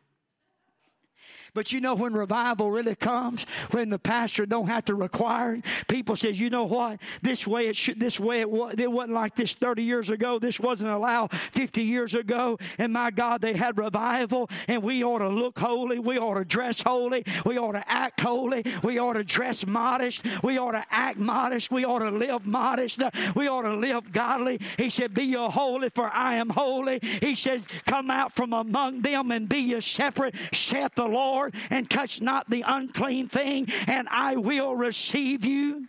[1.54, 5.64] But you know when revival really comes, when the pastor don't have to require it,
[5.88, 7.00] people says, you know what?
[7.22, 10.40] This way it should, this way it was, it wasn't like this 30 years ago.
[10.40, 12.58] This wasn't allowed 50 years ago.
[12.80, 16.00] And my God, they had revival and we ought to look holy.
[16.00, 17.24] We ought to dress holy.
[17.46, 18.66] We ought to act holy.
[18.84, 20.26] We ought to dress modest.
[20.44, 21.70] We ought to act modest.
[21.72, 23.02] We ought to live modest.
[23.36, 24.60] We ought to live godly.
[24.78, 27.00] He said, be ye holy for I am holy.
[27.02, 31.43] He said, come out from among them and be ye separate, saith the Lord.
[31.44, 35.88] Lord, and touch not the unclean thing, and I will receive you.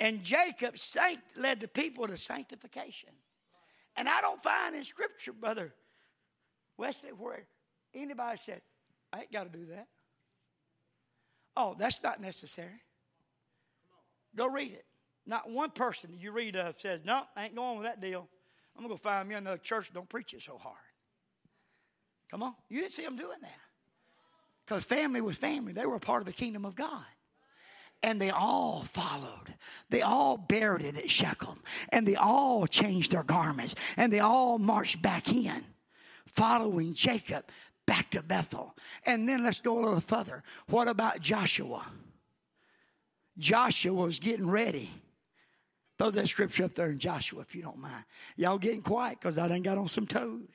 [0.00, 3.10] And Jacob sanct, led the people to sanctification.
[3.96, 5.72] And I don't find in Scripture, Brother
[6.76, 7.44] Wesley, where
[7.94, 8.60] anybody said,
[9.12, 9.86] I ain't got to do that.
[11.56, 12.82] Oh, that's not necessary.
[14.34, 14.84] Go read it.
[15.26, 18.28] Not one person you read of says, No, I ain't going with that deal.
[18.76, 20.76] I'm going to go find me another church don't preach it so hard.
[22.34, 22.54] Come on.
[22.68, 23.60] You didn't see them doing that.
[24.66, 25.72] Because family was family.
[25.72, 27.04] They were a part of the kingdom of God.
[28.02, 29.54] And they all followed.
[29.88, 31.62] They all buried it at Shechem.
[31.90, 33.76] And they all changed their garments.
[33.96, 35.62] And they all marched back in,
[36.26, 37.44] following Jacob
[37.86, 38.74] back to Bethel.
[39.06, 40.42] And then let's go a little further.
[40.66, 41.86] What about Joshua?
[43.38, 44.90] Joshua was getting ready.
[46.00, 48.04] Throw that scripture up there in Joshua if you don't mind.
[48.34, 50.48] Y'all getting quiet because I done got on some toes.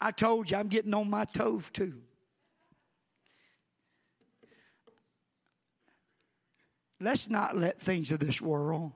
[0.00, 1.94] I told you I'm getting on my toes too.
[7.00, 8.92] Let's not let things of this world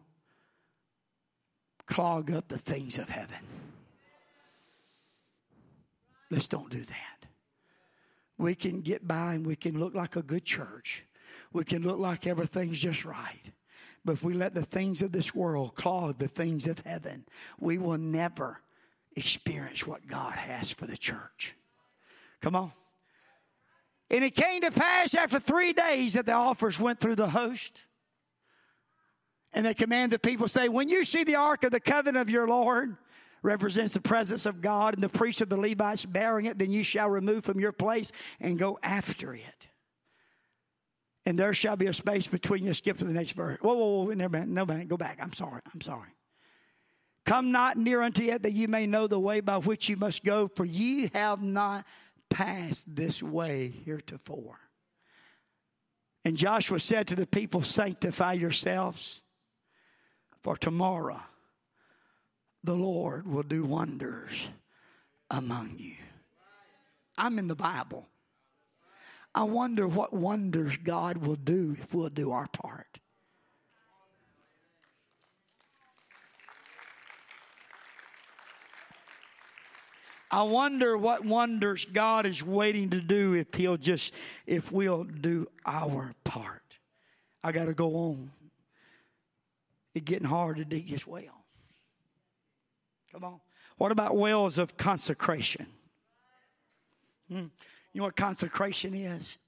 [1.87, 3.39] clog up the things of heaven.
[6.31, 7.29] Let's don't do that.
[8.37, 11.05] We can get by and we can look like a good church.
[11.53, 13.53] We can look like everything's just right.
[14.05, 17.25] But if we let the things of this world clog the things of heaven,
[17.59, 18.61] we will never
[19.17, 21.55] experience what God has for the church.
[22.41, 22.73] Come on.
[24.11, 27.85] And it came to pass after three days that the offers went through the host.
[29.53, 32.29] And they commanded the people, say, When you see the ark of the covenant of
[32.29, 32.97] your Lord,
[33.43, 36.83] represents the presence of God, and the priests of the Levites bearing it, then you
[36.83, 38.11] shall remove from your place
[38.41, 39.69] and go after it.
[41.27, 42.75] And there shall be a space between you.
[42.75, 43.59] Skip to the next verse.
[43.61, 44.55] Whoa, whoa, whoa, never mind.
[44.55, 45.19] No, man, go back.
[45.21, 45.61] I'm sorry.
[45.73, 46.09] I'm sorry.
[47.25, 50.25] Come not near unto it that ye may know the way by which ye must
[50.25, 51.87] go, for ye have not
[52.29, 54.59] passed this way heretofore.
[56.25, 59.23] And Joshua said to the people, Sanctify yourselves,
[60.43, 61.21] for tomorrow
[62.63, 64.49] the Lord will do wonders
[65.31, 65.95] among you.
[67.17, 68.09] I'm in the Bible.
[69.35, 72.94] I wonder what wonders God will do if we'll do our part.
[80.35, 84.13] I wonder what wonders God is waiting to do if He'll just,
[84.49, 86.79] if we'll do our part.
[87.45, 88.33] I got to go on.
[89.95, 91.45] It's getting hard to dig this well.
[93.13, 93.41] Come on.
[93.77, 95.67] What about wells of consecration?
[97.29, 97.47] Hmm.
[97.93, 99.39] You know what consecration is?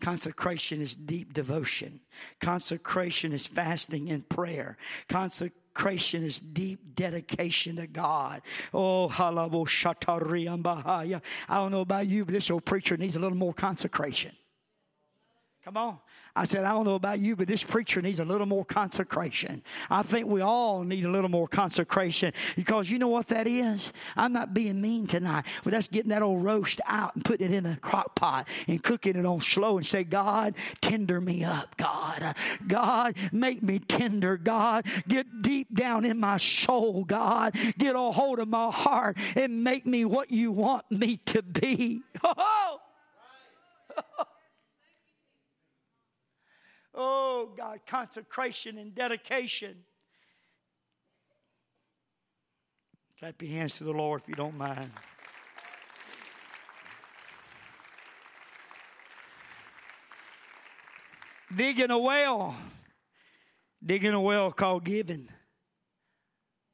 [0.00, 2.00] Consecration is deep devotion.
[2.40, 4.78] Consecration is fasting and prayer.
[5.08, 8.42] Consecration consecration is deep dedication to God.
[8.72, 11.20] Oh, halabo shatariambahaya.
[11.48, 14.32] I don't know about you, but this old preacher needs a little more consecration.
[15.64, 15.98] Come on.
[16.36, 19.62] I said, I don't know about you, but this preacher needs a little more consecration.
[19.88, 23.90] I think we all need a little more consecration because you know what that is?
[24.14, 27.54] I'm not being mean tonight, but that's getting that old roast out and putting it
[27.54, 31.78] in a crock pot and cooking it on slow and say, God, tender me up,
[31.78, 32.34] God.
[32.66, 34.84] God, make me tender, God.
[35.08, 37.54] Get deep down in my soul, God.
[37.78, 42.02] Get a hold of my heart and make me what you want me to be.
[42.22, 42.80] Oh!
[46.94, 49.74] Oh, God, consecration and dedication.
[53.18, 54.90] Clap your hands to the Lord if you don't mind.
[61.54, 62.56] Digging a well.
[63.84, 65.28] Digging a well called giving.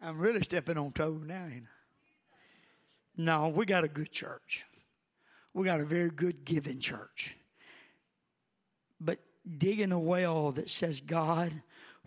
[0.03, 1.47] I'm really stepping on toes now.
[1.47, 1.67] You know?
[3.17, 4.65] No, we got a good church.
[5.53, 7.37] We got a very good giving church.
[9.01, 9.19] But
[9.59, 11.53] digging a well that says, God,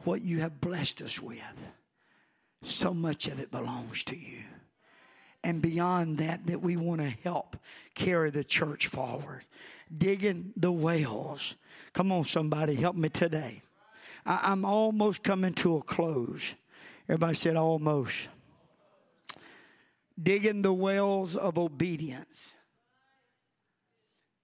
[0.04, 1.68] what you have blessed us with,
[2.62, 4.40] so much of it belongs to you.
[5.44, 7.58] And beyond that, that we want to help
[7.96, 9.44] carry the church forward.
[9.96, 11.56] Digging the wells.
[11.92, 13.62] Come on, somebody, help me today.
[14.26, 16.56] I, I'm almost coming to a close.
[17.10, 18.30] Everybody said almost.
[20.22, 22.56] Digging the wells of obedience.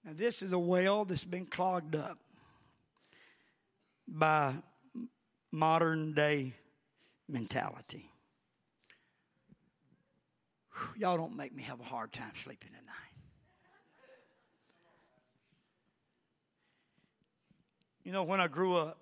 [0.03, 2.17] Now, this is a well that's been clogged up
[4.11, 4.53] by
[5.51, 6.53] modern day
[7.27, 8.09] mentality.
[10.97, 12.95] Y'all don't make me have a hard time sleeping at night.
[18.03, 18.97] You know, when I grew up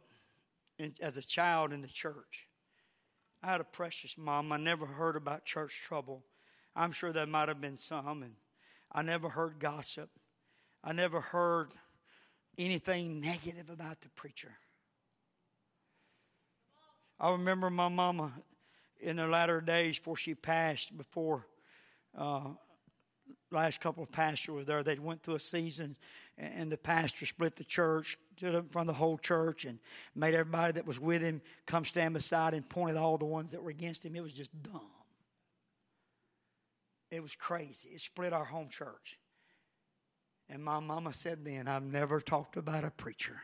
[0.80, 2.50] in, as a child in the church,
[3.42, 4.52] I had a precious mom.
[4.52, 6.26] I never heard about church trouble.
[6.76, 8.34] I'm sure there might have been some, and
[8.92, 10.10] I never heard gossip.
[10.84, 11.70] I never heard
[12.58, 14.58] anything negative about the preacher.
[17.20, 18.32] I remember my mama
[19.00, 21.48] in the latter days before she passed, before
[22.16, 22.50] uh,
[23.52, 25.96] last couple of pastors were there, they went through a season
[26.38, 28.18] and the pastor split the church
[28.70, 29.80] from the whole church and
[30.16, 33.64] made everybody that was with him come stand beside and pointed all the ones that
[33.64, 34.16] were against him.
[34.16, 34.82] It was just dumb.
[37.10, 37.90] It was crazy.
[37.90, 39.18] It split our home church.
[40.50, 43.42] And my mama said then, I've never talked about a preacher,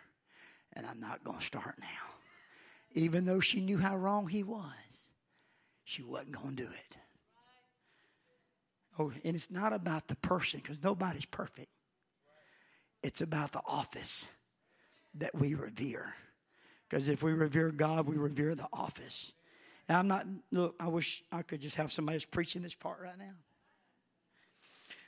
[0.74, 2.13] and I'm not going to start now
[2.94, 5.12] even though she knew how wrong he was,
[5.84, 6.98] she wasn't going to do it.
[9.00, 11.70] Oh, and it's not about the person because nobody's perfect.
[13.02, 14.28] It's about the office
[15.16, 16.14] that we revere.
[16.88, 19.34] Because if we revere God, we revere the office.
[19.90, 23.00] And I'm not, look, I wish I could just have somebody that's preaching this part
[23.02, 23.34] right now.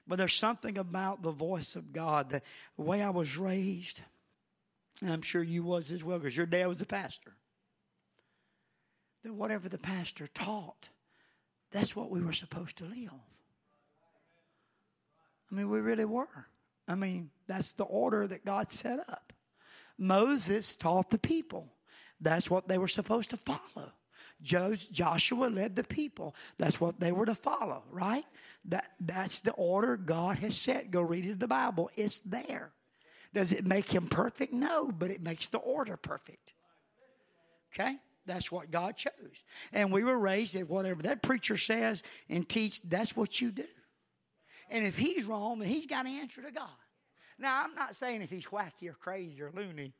[0.07, 2.41] But there's something about the voice of God, the
[2.77, 4.01] way I was raised,
[5.01, 7.33] and I'm sure you was as well, because your dad was a pastor
[9.26, 10.89] that whatever the pastor taught,
[11.71, 13.09] that's what we were supposed to live.
[15.51, 16.47] I mean, we really were.
[16.88, 19.34] I mean, that's the order that God set up.
[19.97, 21.73] Moses taught the people.
[22.21, 23.91] That's what they were supposed to follow.
[24.41, 26.36] Joshua led the people.
[26.59, 28.26] That's what they were to follow, right?
[28.65, 30.91] That, that's the order God has set.
[30.91, 31.89] Go read it in the Bible.
[31.95, 32.71] It's there.
[33.34, 34.53] Does it make him perfect?
[34.53, 36.53] No, but it makes the order perfect.
[37.73, 37.97] Okay?
[38.26, 39.43] That's what God chose.
[39.71, 43.63] And we were raised that whatever that preacher says and teach, that's what you do.
[44.69, 46.69] And if he's wrong, then he's got to answer to God.
[47.38, 49.93] Now, I'm not saying if he's wacky or crazy or loony,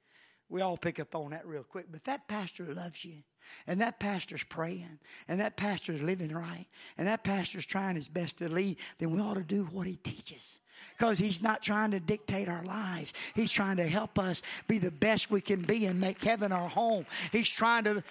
[0.50, 1.88] we all pick up on that real quick.
[1.92, 3.24] But that pastor loves you,
[3.68, 6.66] and that pastor's praying, and that pastor's living right,
[6.98, 9.96] and that pastor's trying his best to lead, then we ought to do what he
[9.98, 10.60] teaches.
[10.98, 13.14] Because he's not trying to dictate our lives.
[13.34, 16.68] He's trying to help us be the best we can be and make heaven our
[16.68, 17.06] home.
[17.32, 18.04] He's trying to,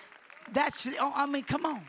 [0.53, 1.82] that's, oh, I mean, come on.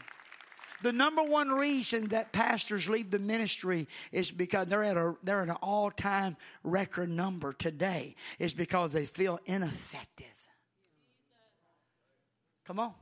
[0.81, 5.41] The number one reason that pastors leave the ministry is because they're at a they're
[5.41, 8.15] at an all time record number today.
[8.37, 10.34] Is because they feel ineffective.
[12.65, 12.93] Come on.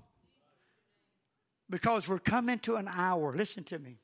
[1.70, 4.00] Because we're coming to an hour, listen to me,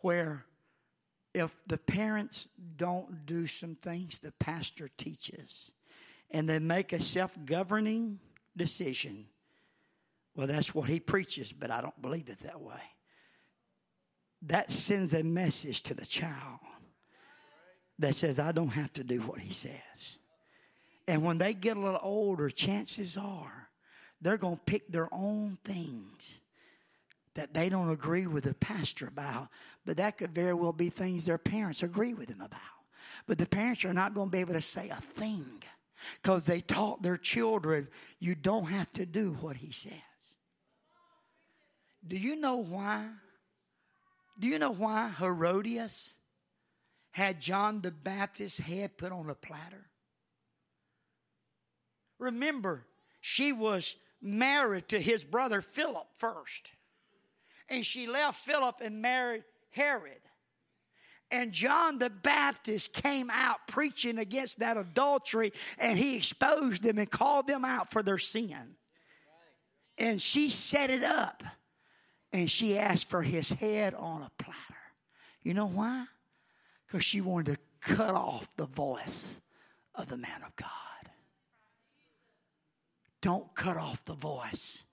[0.00, 0.44] where
[1.32, 5.70] if the parents don't do some things the pastor teaches
[6.30, 8.18] and they make a self governing
[8.56, 9.26] decision,
[10.34, 12.82] well, that's what he preaches, but I don't believe it that way.
[14.42, 16.58] That sends a message to the child
[17.98, 20.18] that says, I don't have to do what he says.
[21.08, 23.65] And when they get a little older, chances are
[24.20, 26.40] they're going to pick their own things
[27.34, 29.48] that they don't agree with the pastor about,
[29.84, 32.60] but that could very well be things their parents agree with them about.
[33.26, 35.62] But the parents are not going to be able to say a thing
[36.22, 37.88] because they taught their children,
[38.18, 39.92] you don't have to do what he says.
[42.06, 43.06] Do you know why?
[44.38, 46.16] Do you know why Herodias
[47.10, 49.86] had John the Baptist's head put on a platter?
[52.18, 52.84] Remember,
[53.20, 56.72] she was married to his brother Philip first.
[57.68, 60.20] And she left Philip and married Herod.
[61.30, 67.10] And John the Baptist came out preaching against that adultery and he exposed them and
[67.10, 68.76] called them out for their sin.
[69.98, 71.42] And she set it up
[72.32, 74.60] and she asked for his head on a platter.
[75.42, 76.06] You know why?
[76.86, 79.40] Because she wanted to cut off the voice
[79.94, 80.70] of the man of God.
[83.26, 84.84] Don't cut off the voice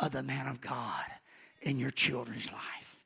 [0.00, 1.04] of the man of God
[1.62, 3.00] in your children's life.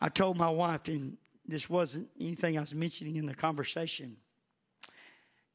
[0.00, 1.16] I told my wife, and
[1.46, 4.16] this wasn't anything I was mentioning in the conversation.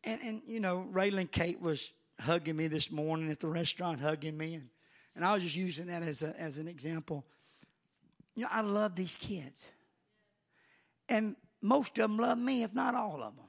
[0.05, 4.37] And, and you know, Raylan Kate was hugging me this morning at the restaurant, hugging
[4.37, 4.53] me.
[4.53, 4.69] And,
[5.17, 7.25] and I was just using that as, a, as an example.
[8.35, 9.73] You know, I love these kids.
[11.09, 13.47] And most of them love me, if not all of them.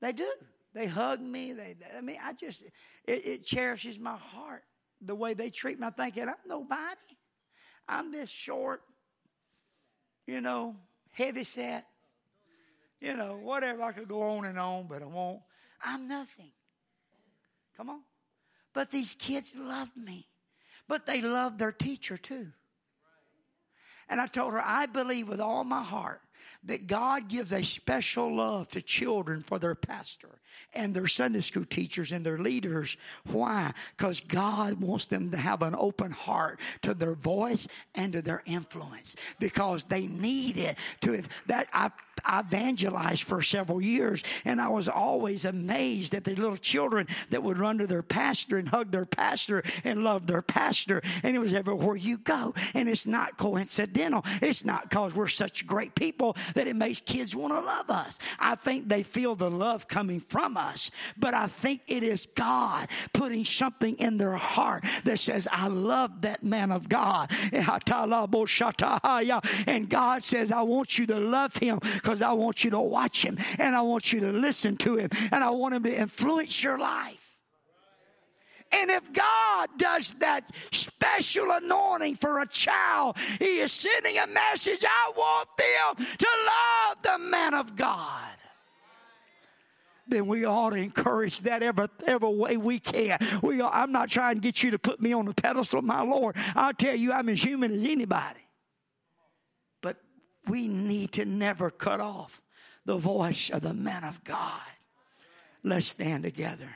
[0.00, 0.32] They do.
[0.74, 1.52] They hug me.
[1.52, 2.64] They, I mean, I just,
[3.06, 4.64] it, it cherishes my heart
[5.00, 5.86] the way they treat me.
[5.86, 7.00] I'm thinking, I'm nobody.
[7.88, 8.82] I'm this short,
[10.26, 10.74] you know,
[11.10, 11.86] heavy set,
[13.00, 13.82] you know, whatever.
[13.82, 15.40] I could go on and on, but I won't.
[15.82, 16.50] I'm nothing.
[17.76, 18.00] Come on.
[18.72, 20.26] But these kids love me,
[20.88, 22.48] but they love their teacher too.
[24.08, 26.20] And I told her, I believe with all my heart
[26.66, 30.28] that God gives a special love to children for their pastor
[30.74, 32.96] and their Sunday school teachers and their leaders.
[33.26, 33.72] Why?
[33.96, 38.42] Because God wants them to have an open heart to their voice and to their
[38.46, 41.90] influence because they need it to that I
[42.24, 47.42] I evangelized for several years, and I was always amazed at the little children that
[47.42, 51.02] would run to their pastor and hug their pastor and love their pastor.
[51.22, 52.54] And it was everywhere you go.
[52.72, 54.24] And it's not coincidental.
[54.40, 58.18] It's not because we're such great people that it makes kids want to love us.
[58.38, 62.88] I think they feel the love coming from us, but I think it is God
[63.12, 67.30] putting something in their heart that says, I love that man of God.
[69.66, 73.24] And God says, I want you to love him because I want you to watch
[73.24, 76.62] him and I want you to listen to him and I want him to influence
[76.62, 77.23] your life.
[78.74, 84.84] And if God does that special anointing for a child, He is sending a message.
[84.84, 88.30] I want them to love the man of God.
[90.06, 93.18] Then we ought to encourage that every, every way we can.
[93.42, 96.36] We I'm not trying to get you to put me on the pedestal, my Lord.
[96.54, 98.40] I'll tell you, I'm as human as anybody
[99.80, 99.96] But
[100.46, 102.42] we need to never cut off
[102.84, 104.60] the voice of the man of God.
[105.62, 106.68] Let's stand together.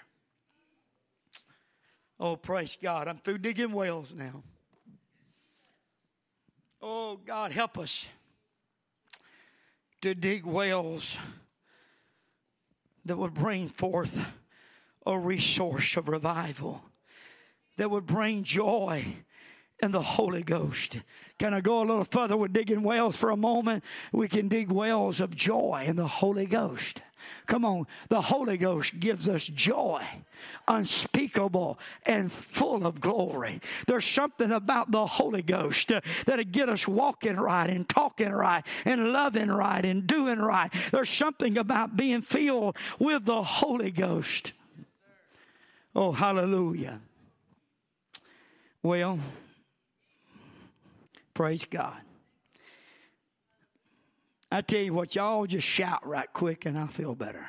[2.21, 3.09] Oh, praise God.
[3.09, 4.43] I'm through digging wells now.
[6.81, 8.09] Oh, God, help us
[10.01, 11.19] to dig wells
[13.05, 14.19] that would bring forth
[15.07, 16.85] a resource of revival,
[17.77, 19.05] that would bring joy
[19.81, 20.99] and the Holy Ghost.
[21.39, 23.85] Can I go a little further with digging wells for a moment?
[24.13, 27.03] We can dig wells of joy in the Holy Ghost.
[27.47, 30.05] Come on, the Holy Ghost gives us joy,
[30.67, 33.61] unspeakable and full of glory.
[33.87, 38.65] There's something about the Holy Ghost uh, that'll get us walking right and talking right
[38.85, 40.71] and loving right and doing right.
[40.91, 44.53] There's something about being filled with the Holy Ghost.
[45.95, 47.01] Oh, hallelujah.
[48.83, 49.19] Well,
[51.39, 51.95] Praise God.
[54.51, 57.49] I tell you what, y'all just shout right quick and I'll feel better.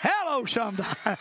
[0.00, 0.88] Hello, somebody.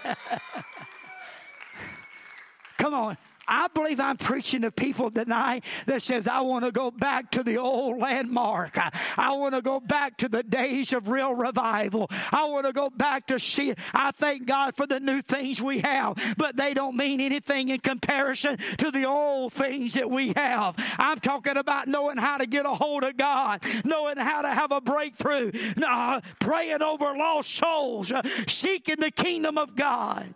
[2.77, 3.17] Come on.
[3.47, 7.43] I believe I'm preaching to people tonight that says, I want to go back to
[7.43, 8.77] the old landmark.
[9.17, 12.07] I, want to go back to the days of real revival.
[12.31, 13.73] I want to go back to see.
[13.93, 17.79] I thank God for the new things we have, but they don't mean anything in
[17.79, 20.75] comparison to the old things that we have.
[20.97, 24.71] I'm talking about knowing how to get a hold of God, knowing how to have
[24.71, 25.51] a breakthrough,
[25.85, 30.33] uh, praying over lost souls, uh, seeking the kingdom of God.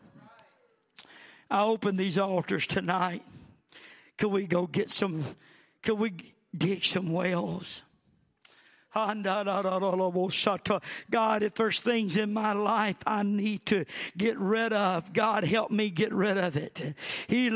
[1.49, 3.23] I open these altars tonight.
[4.17, 5.23] Could we go get some,
[5.81, 6.13] could we
[6.55, 7.83] dig some wells?
[11.09, 13.85] God, if there's things in my life I need to
[14.17, 16.95] get rid of, God, help me get rid of it.
[17.29, 17.49] You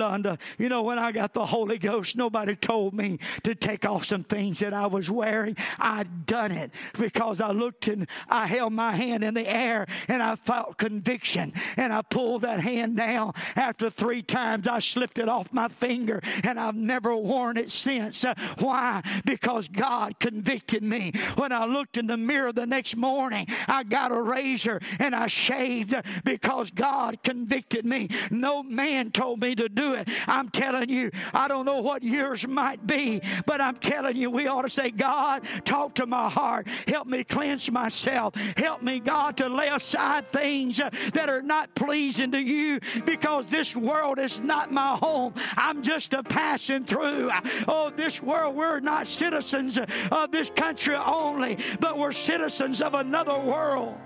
[0.69, 4.59] know, when I got the Holy Ghost, nobody told me to take off some things
[4.59, 5.57] that I was wearing.
[5.79, 10.21] I'd done it because I looked and I held my hand in the air and
[10.21, 13.33] I felt conviction and I pulled that hand down.
[13.55, 18.23] After three times, I slipped it off my finger and I've never worn it since.
[18.59, 19.01] Why?
[19.25, 24.11] Because God convicted me when I looked in the mirror the next morning, I got
[24.11, 28.09] a razor and I shaved because God convicted me.
[28.29, 30.07] No man told me to do it.
[30.27, 34.47] I'm telling you, I don't know what yours might be, but I'm telling you, we
[34.47, 36.67] ought to say, God, talk to my heart.
[36.87, 38.35] Help me cleanse myself.
[38.57, 43.75] Help me, God, to lay aside things that are not pleasing to you because this
[43.75, 45.33] world is not my home.
[45.57, 47.29] I'm just a passing through.
[47.67, 49.79] Oh, this world, we're not citizens
[50.11, 53.97] of this country only, but we're citizens of another world.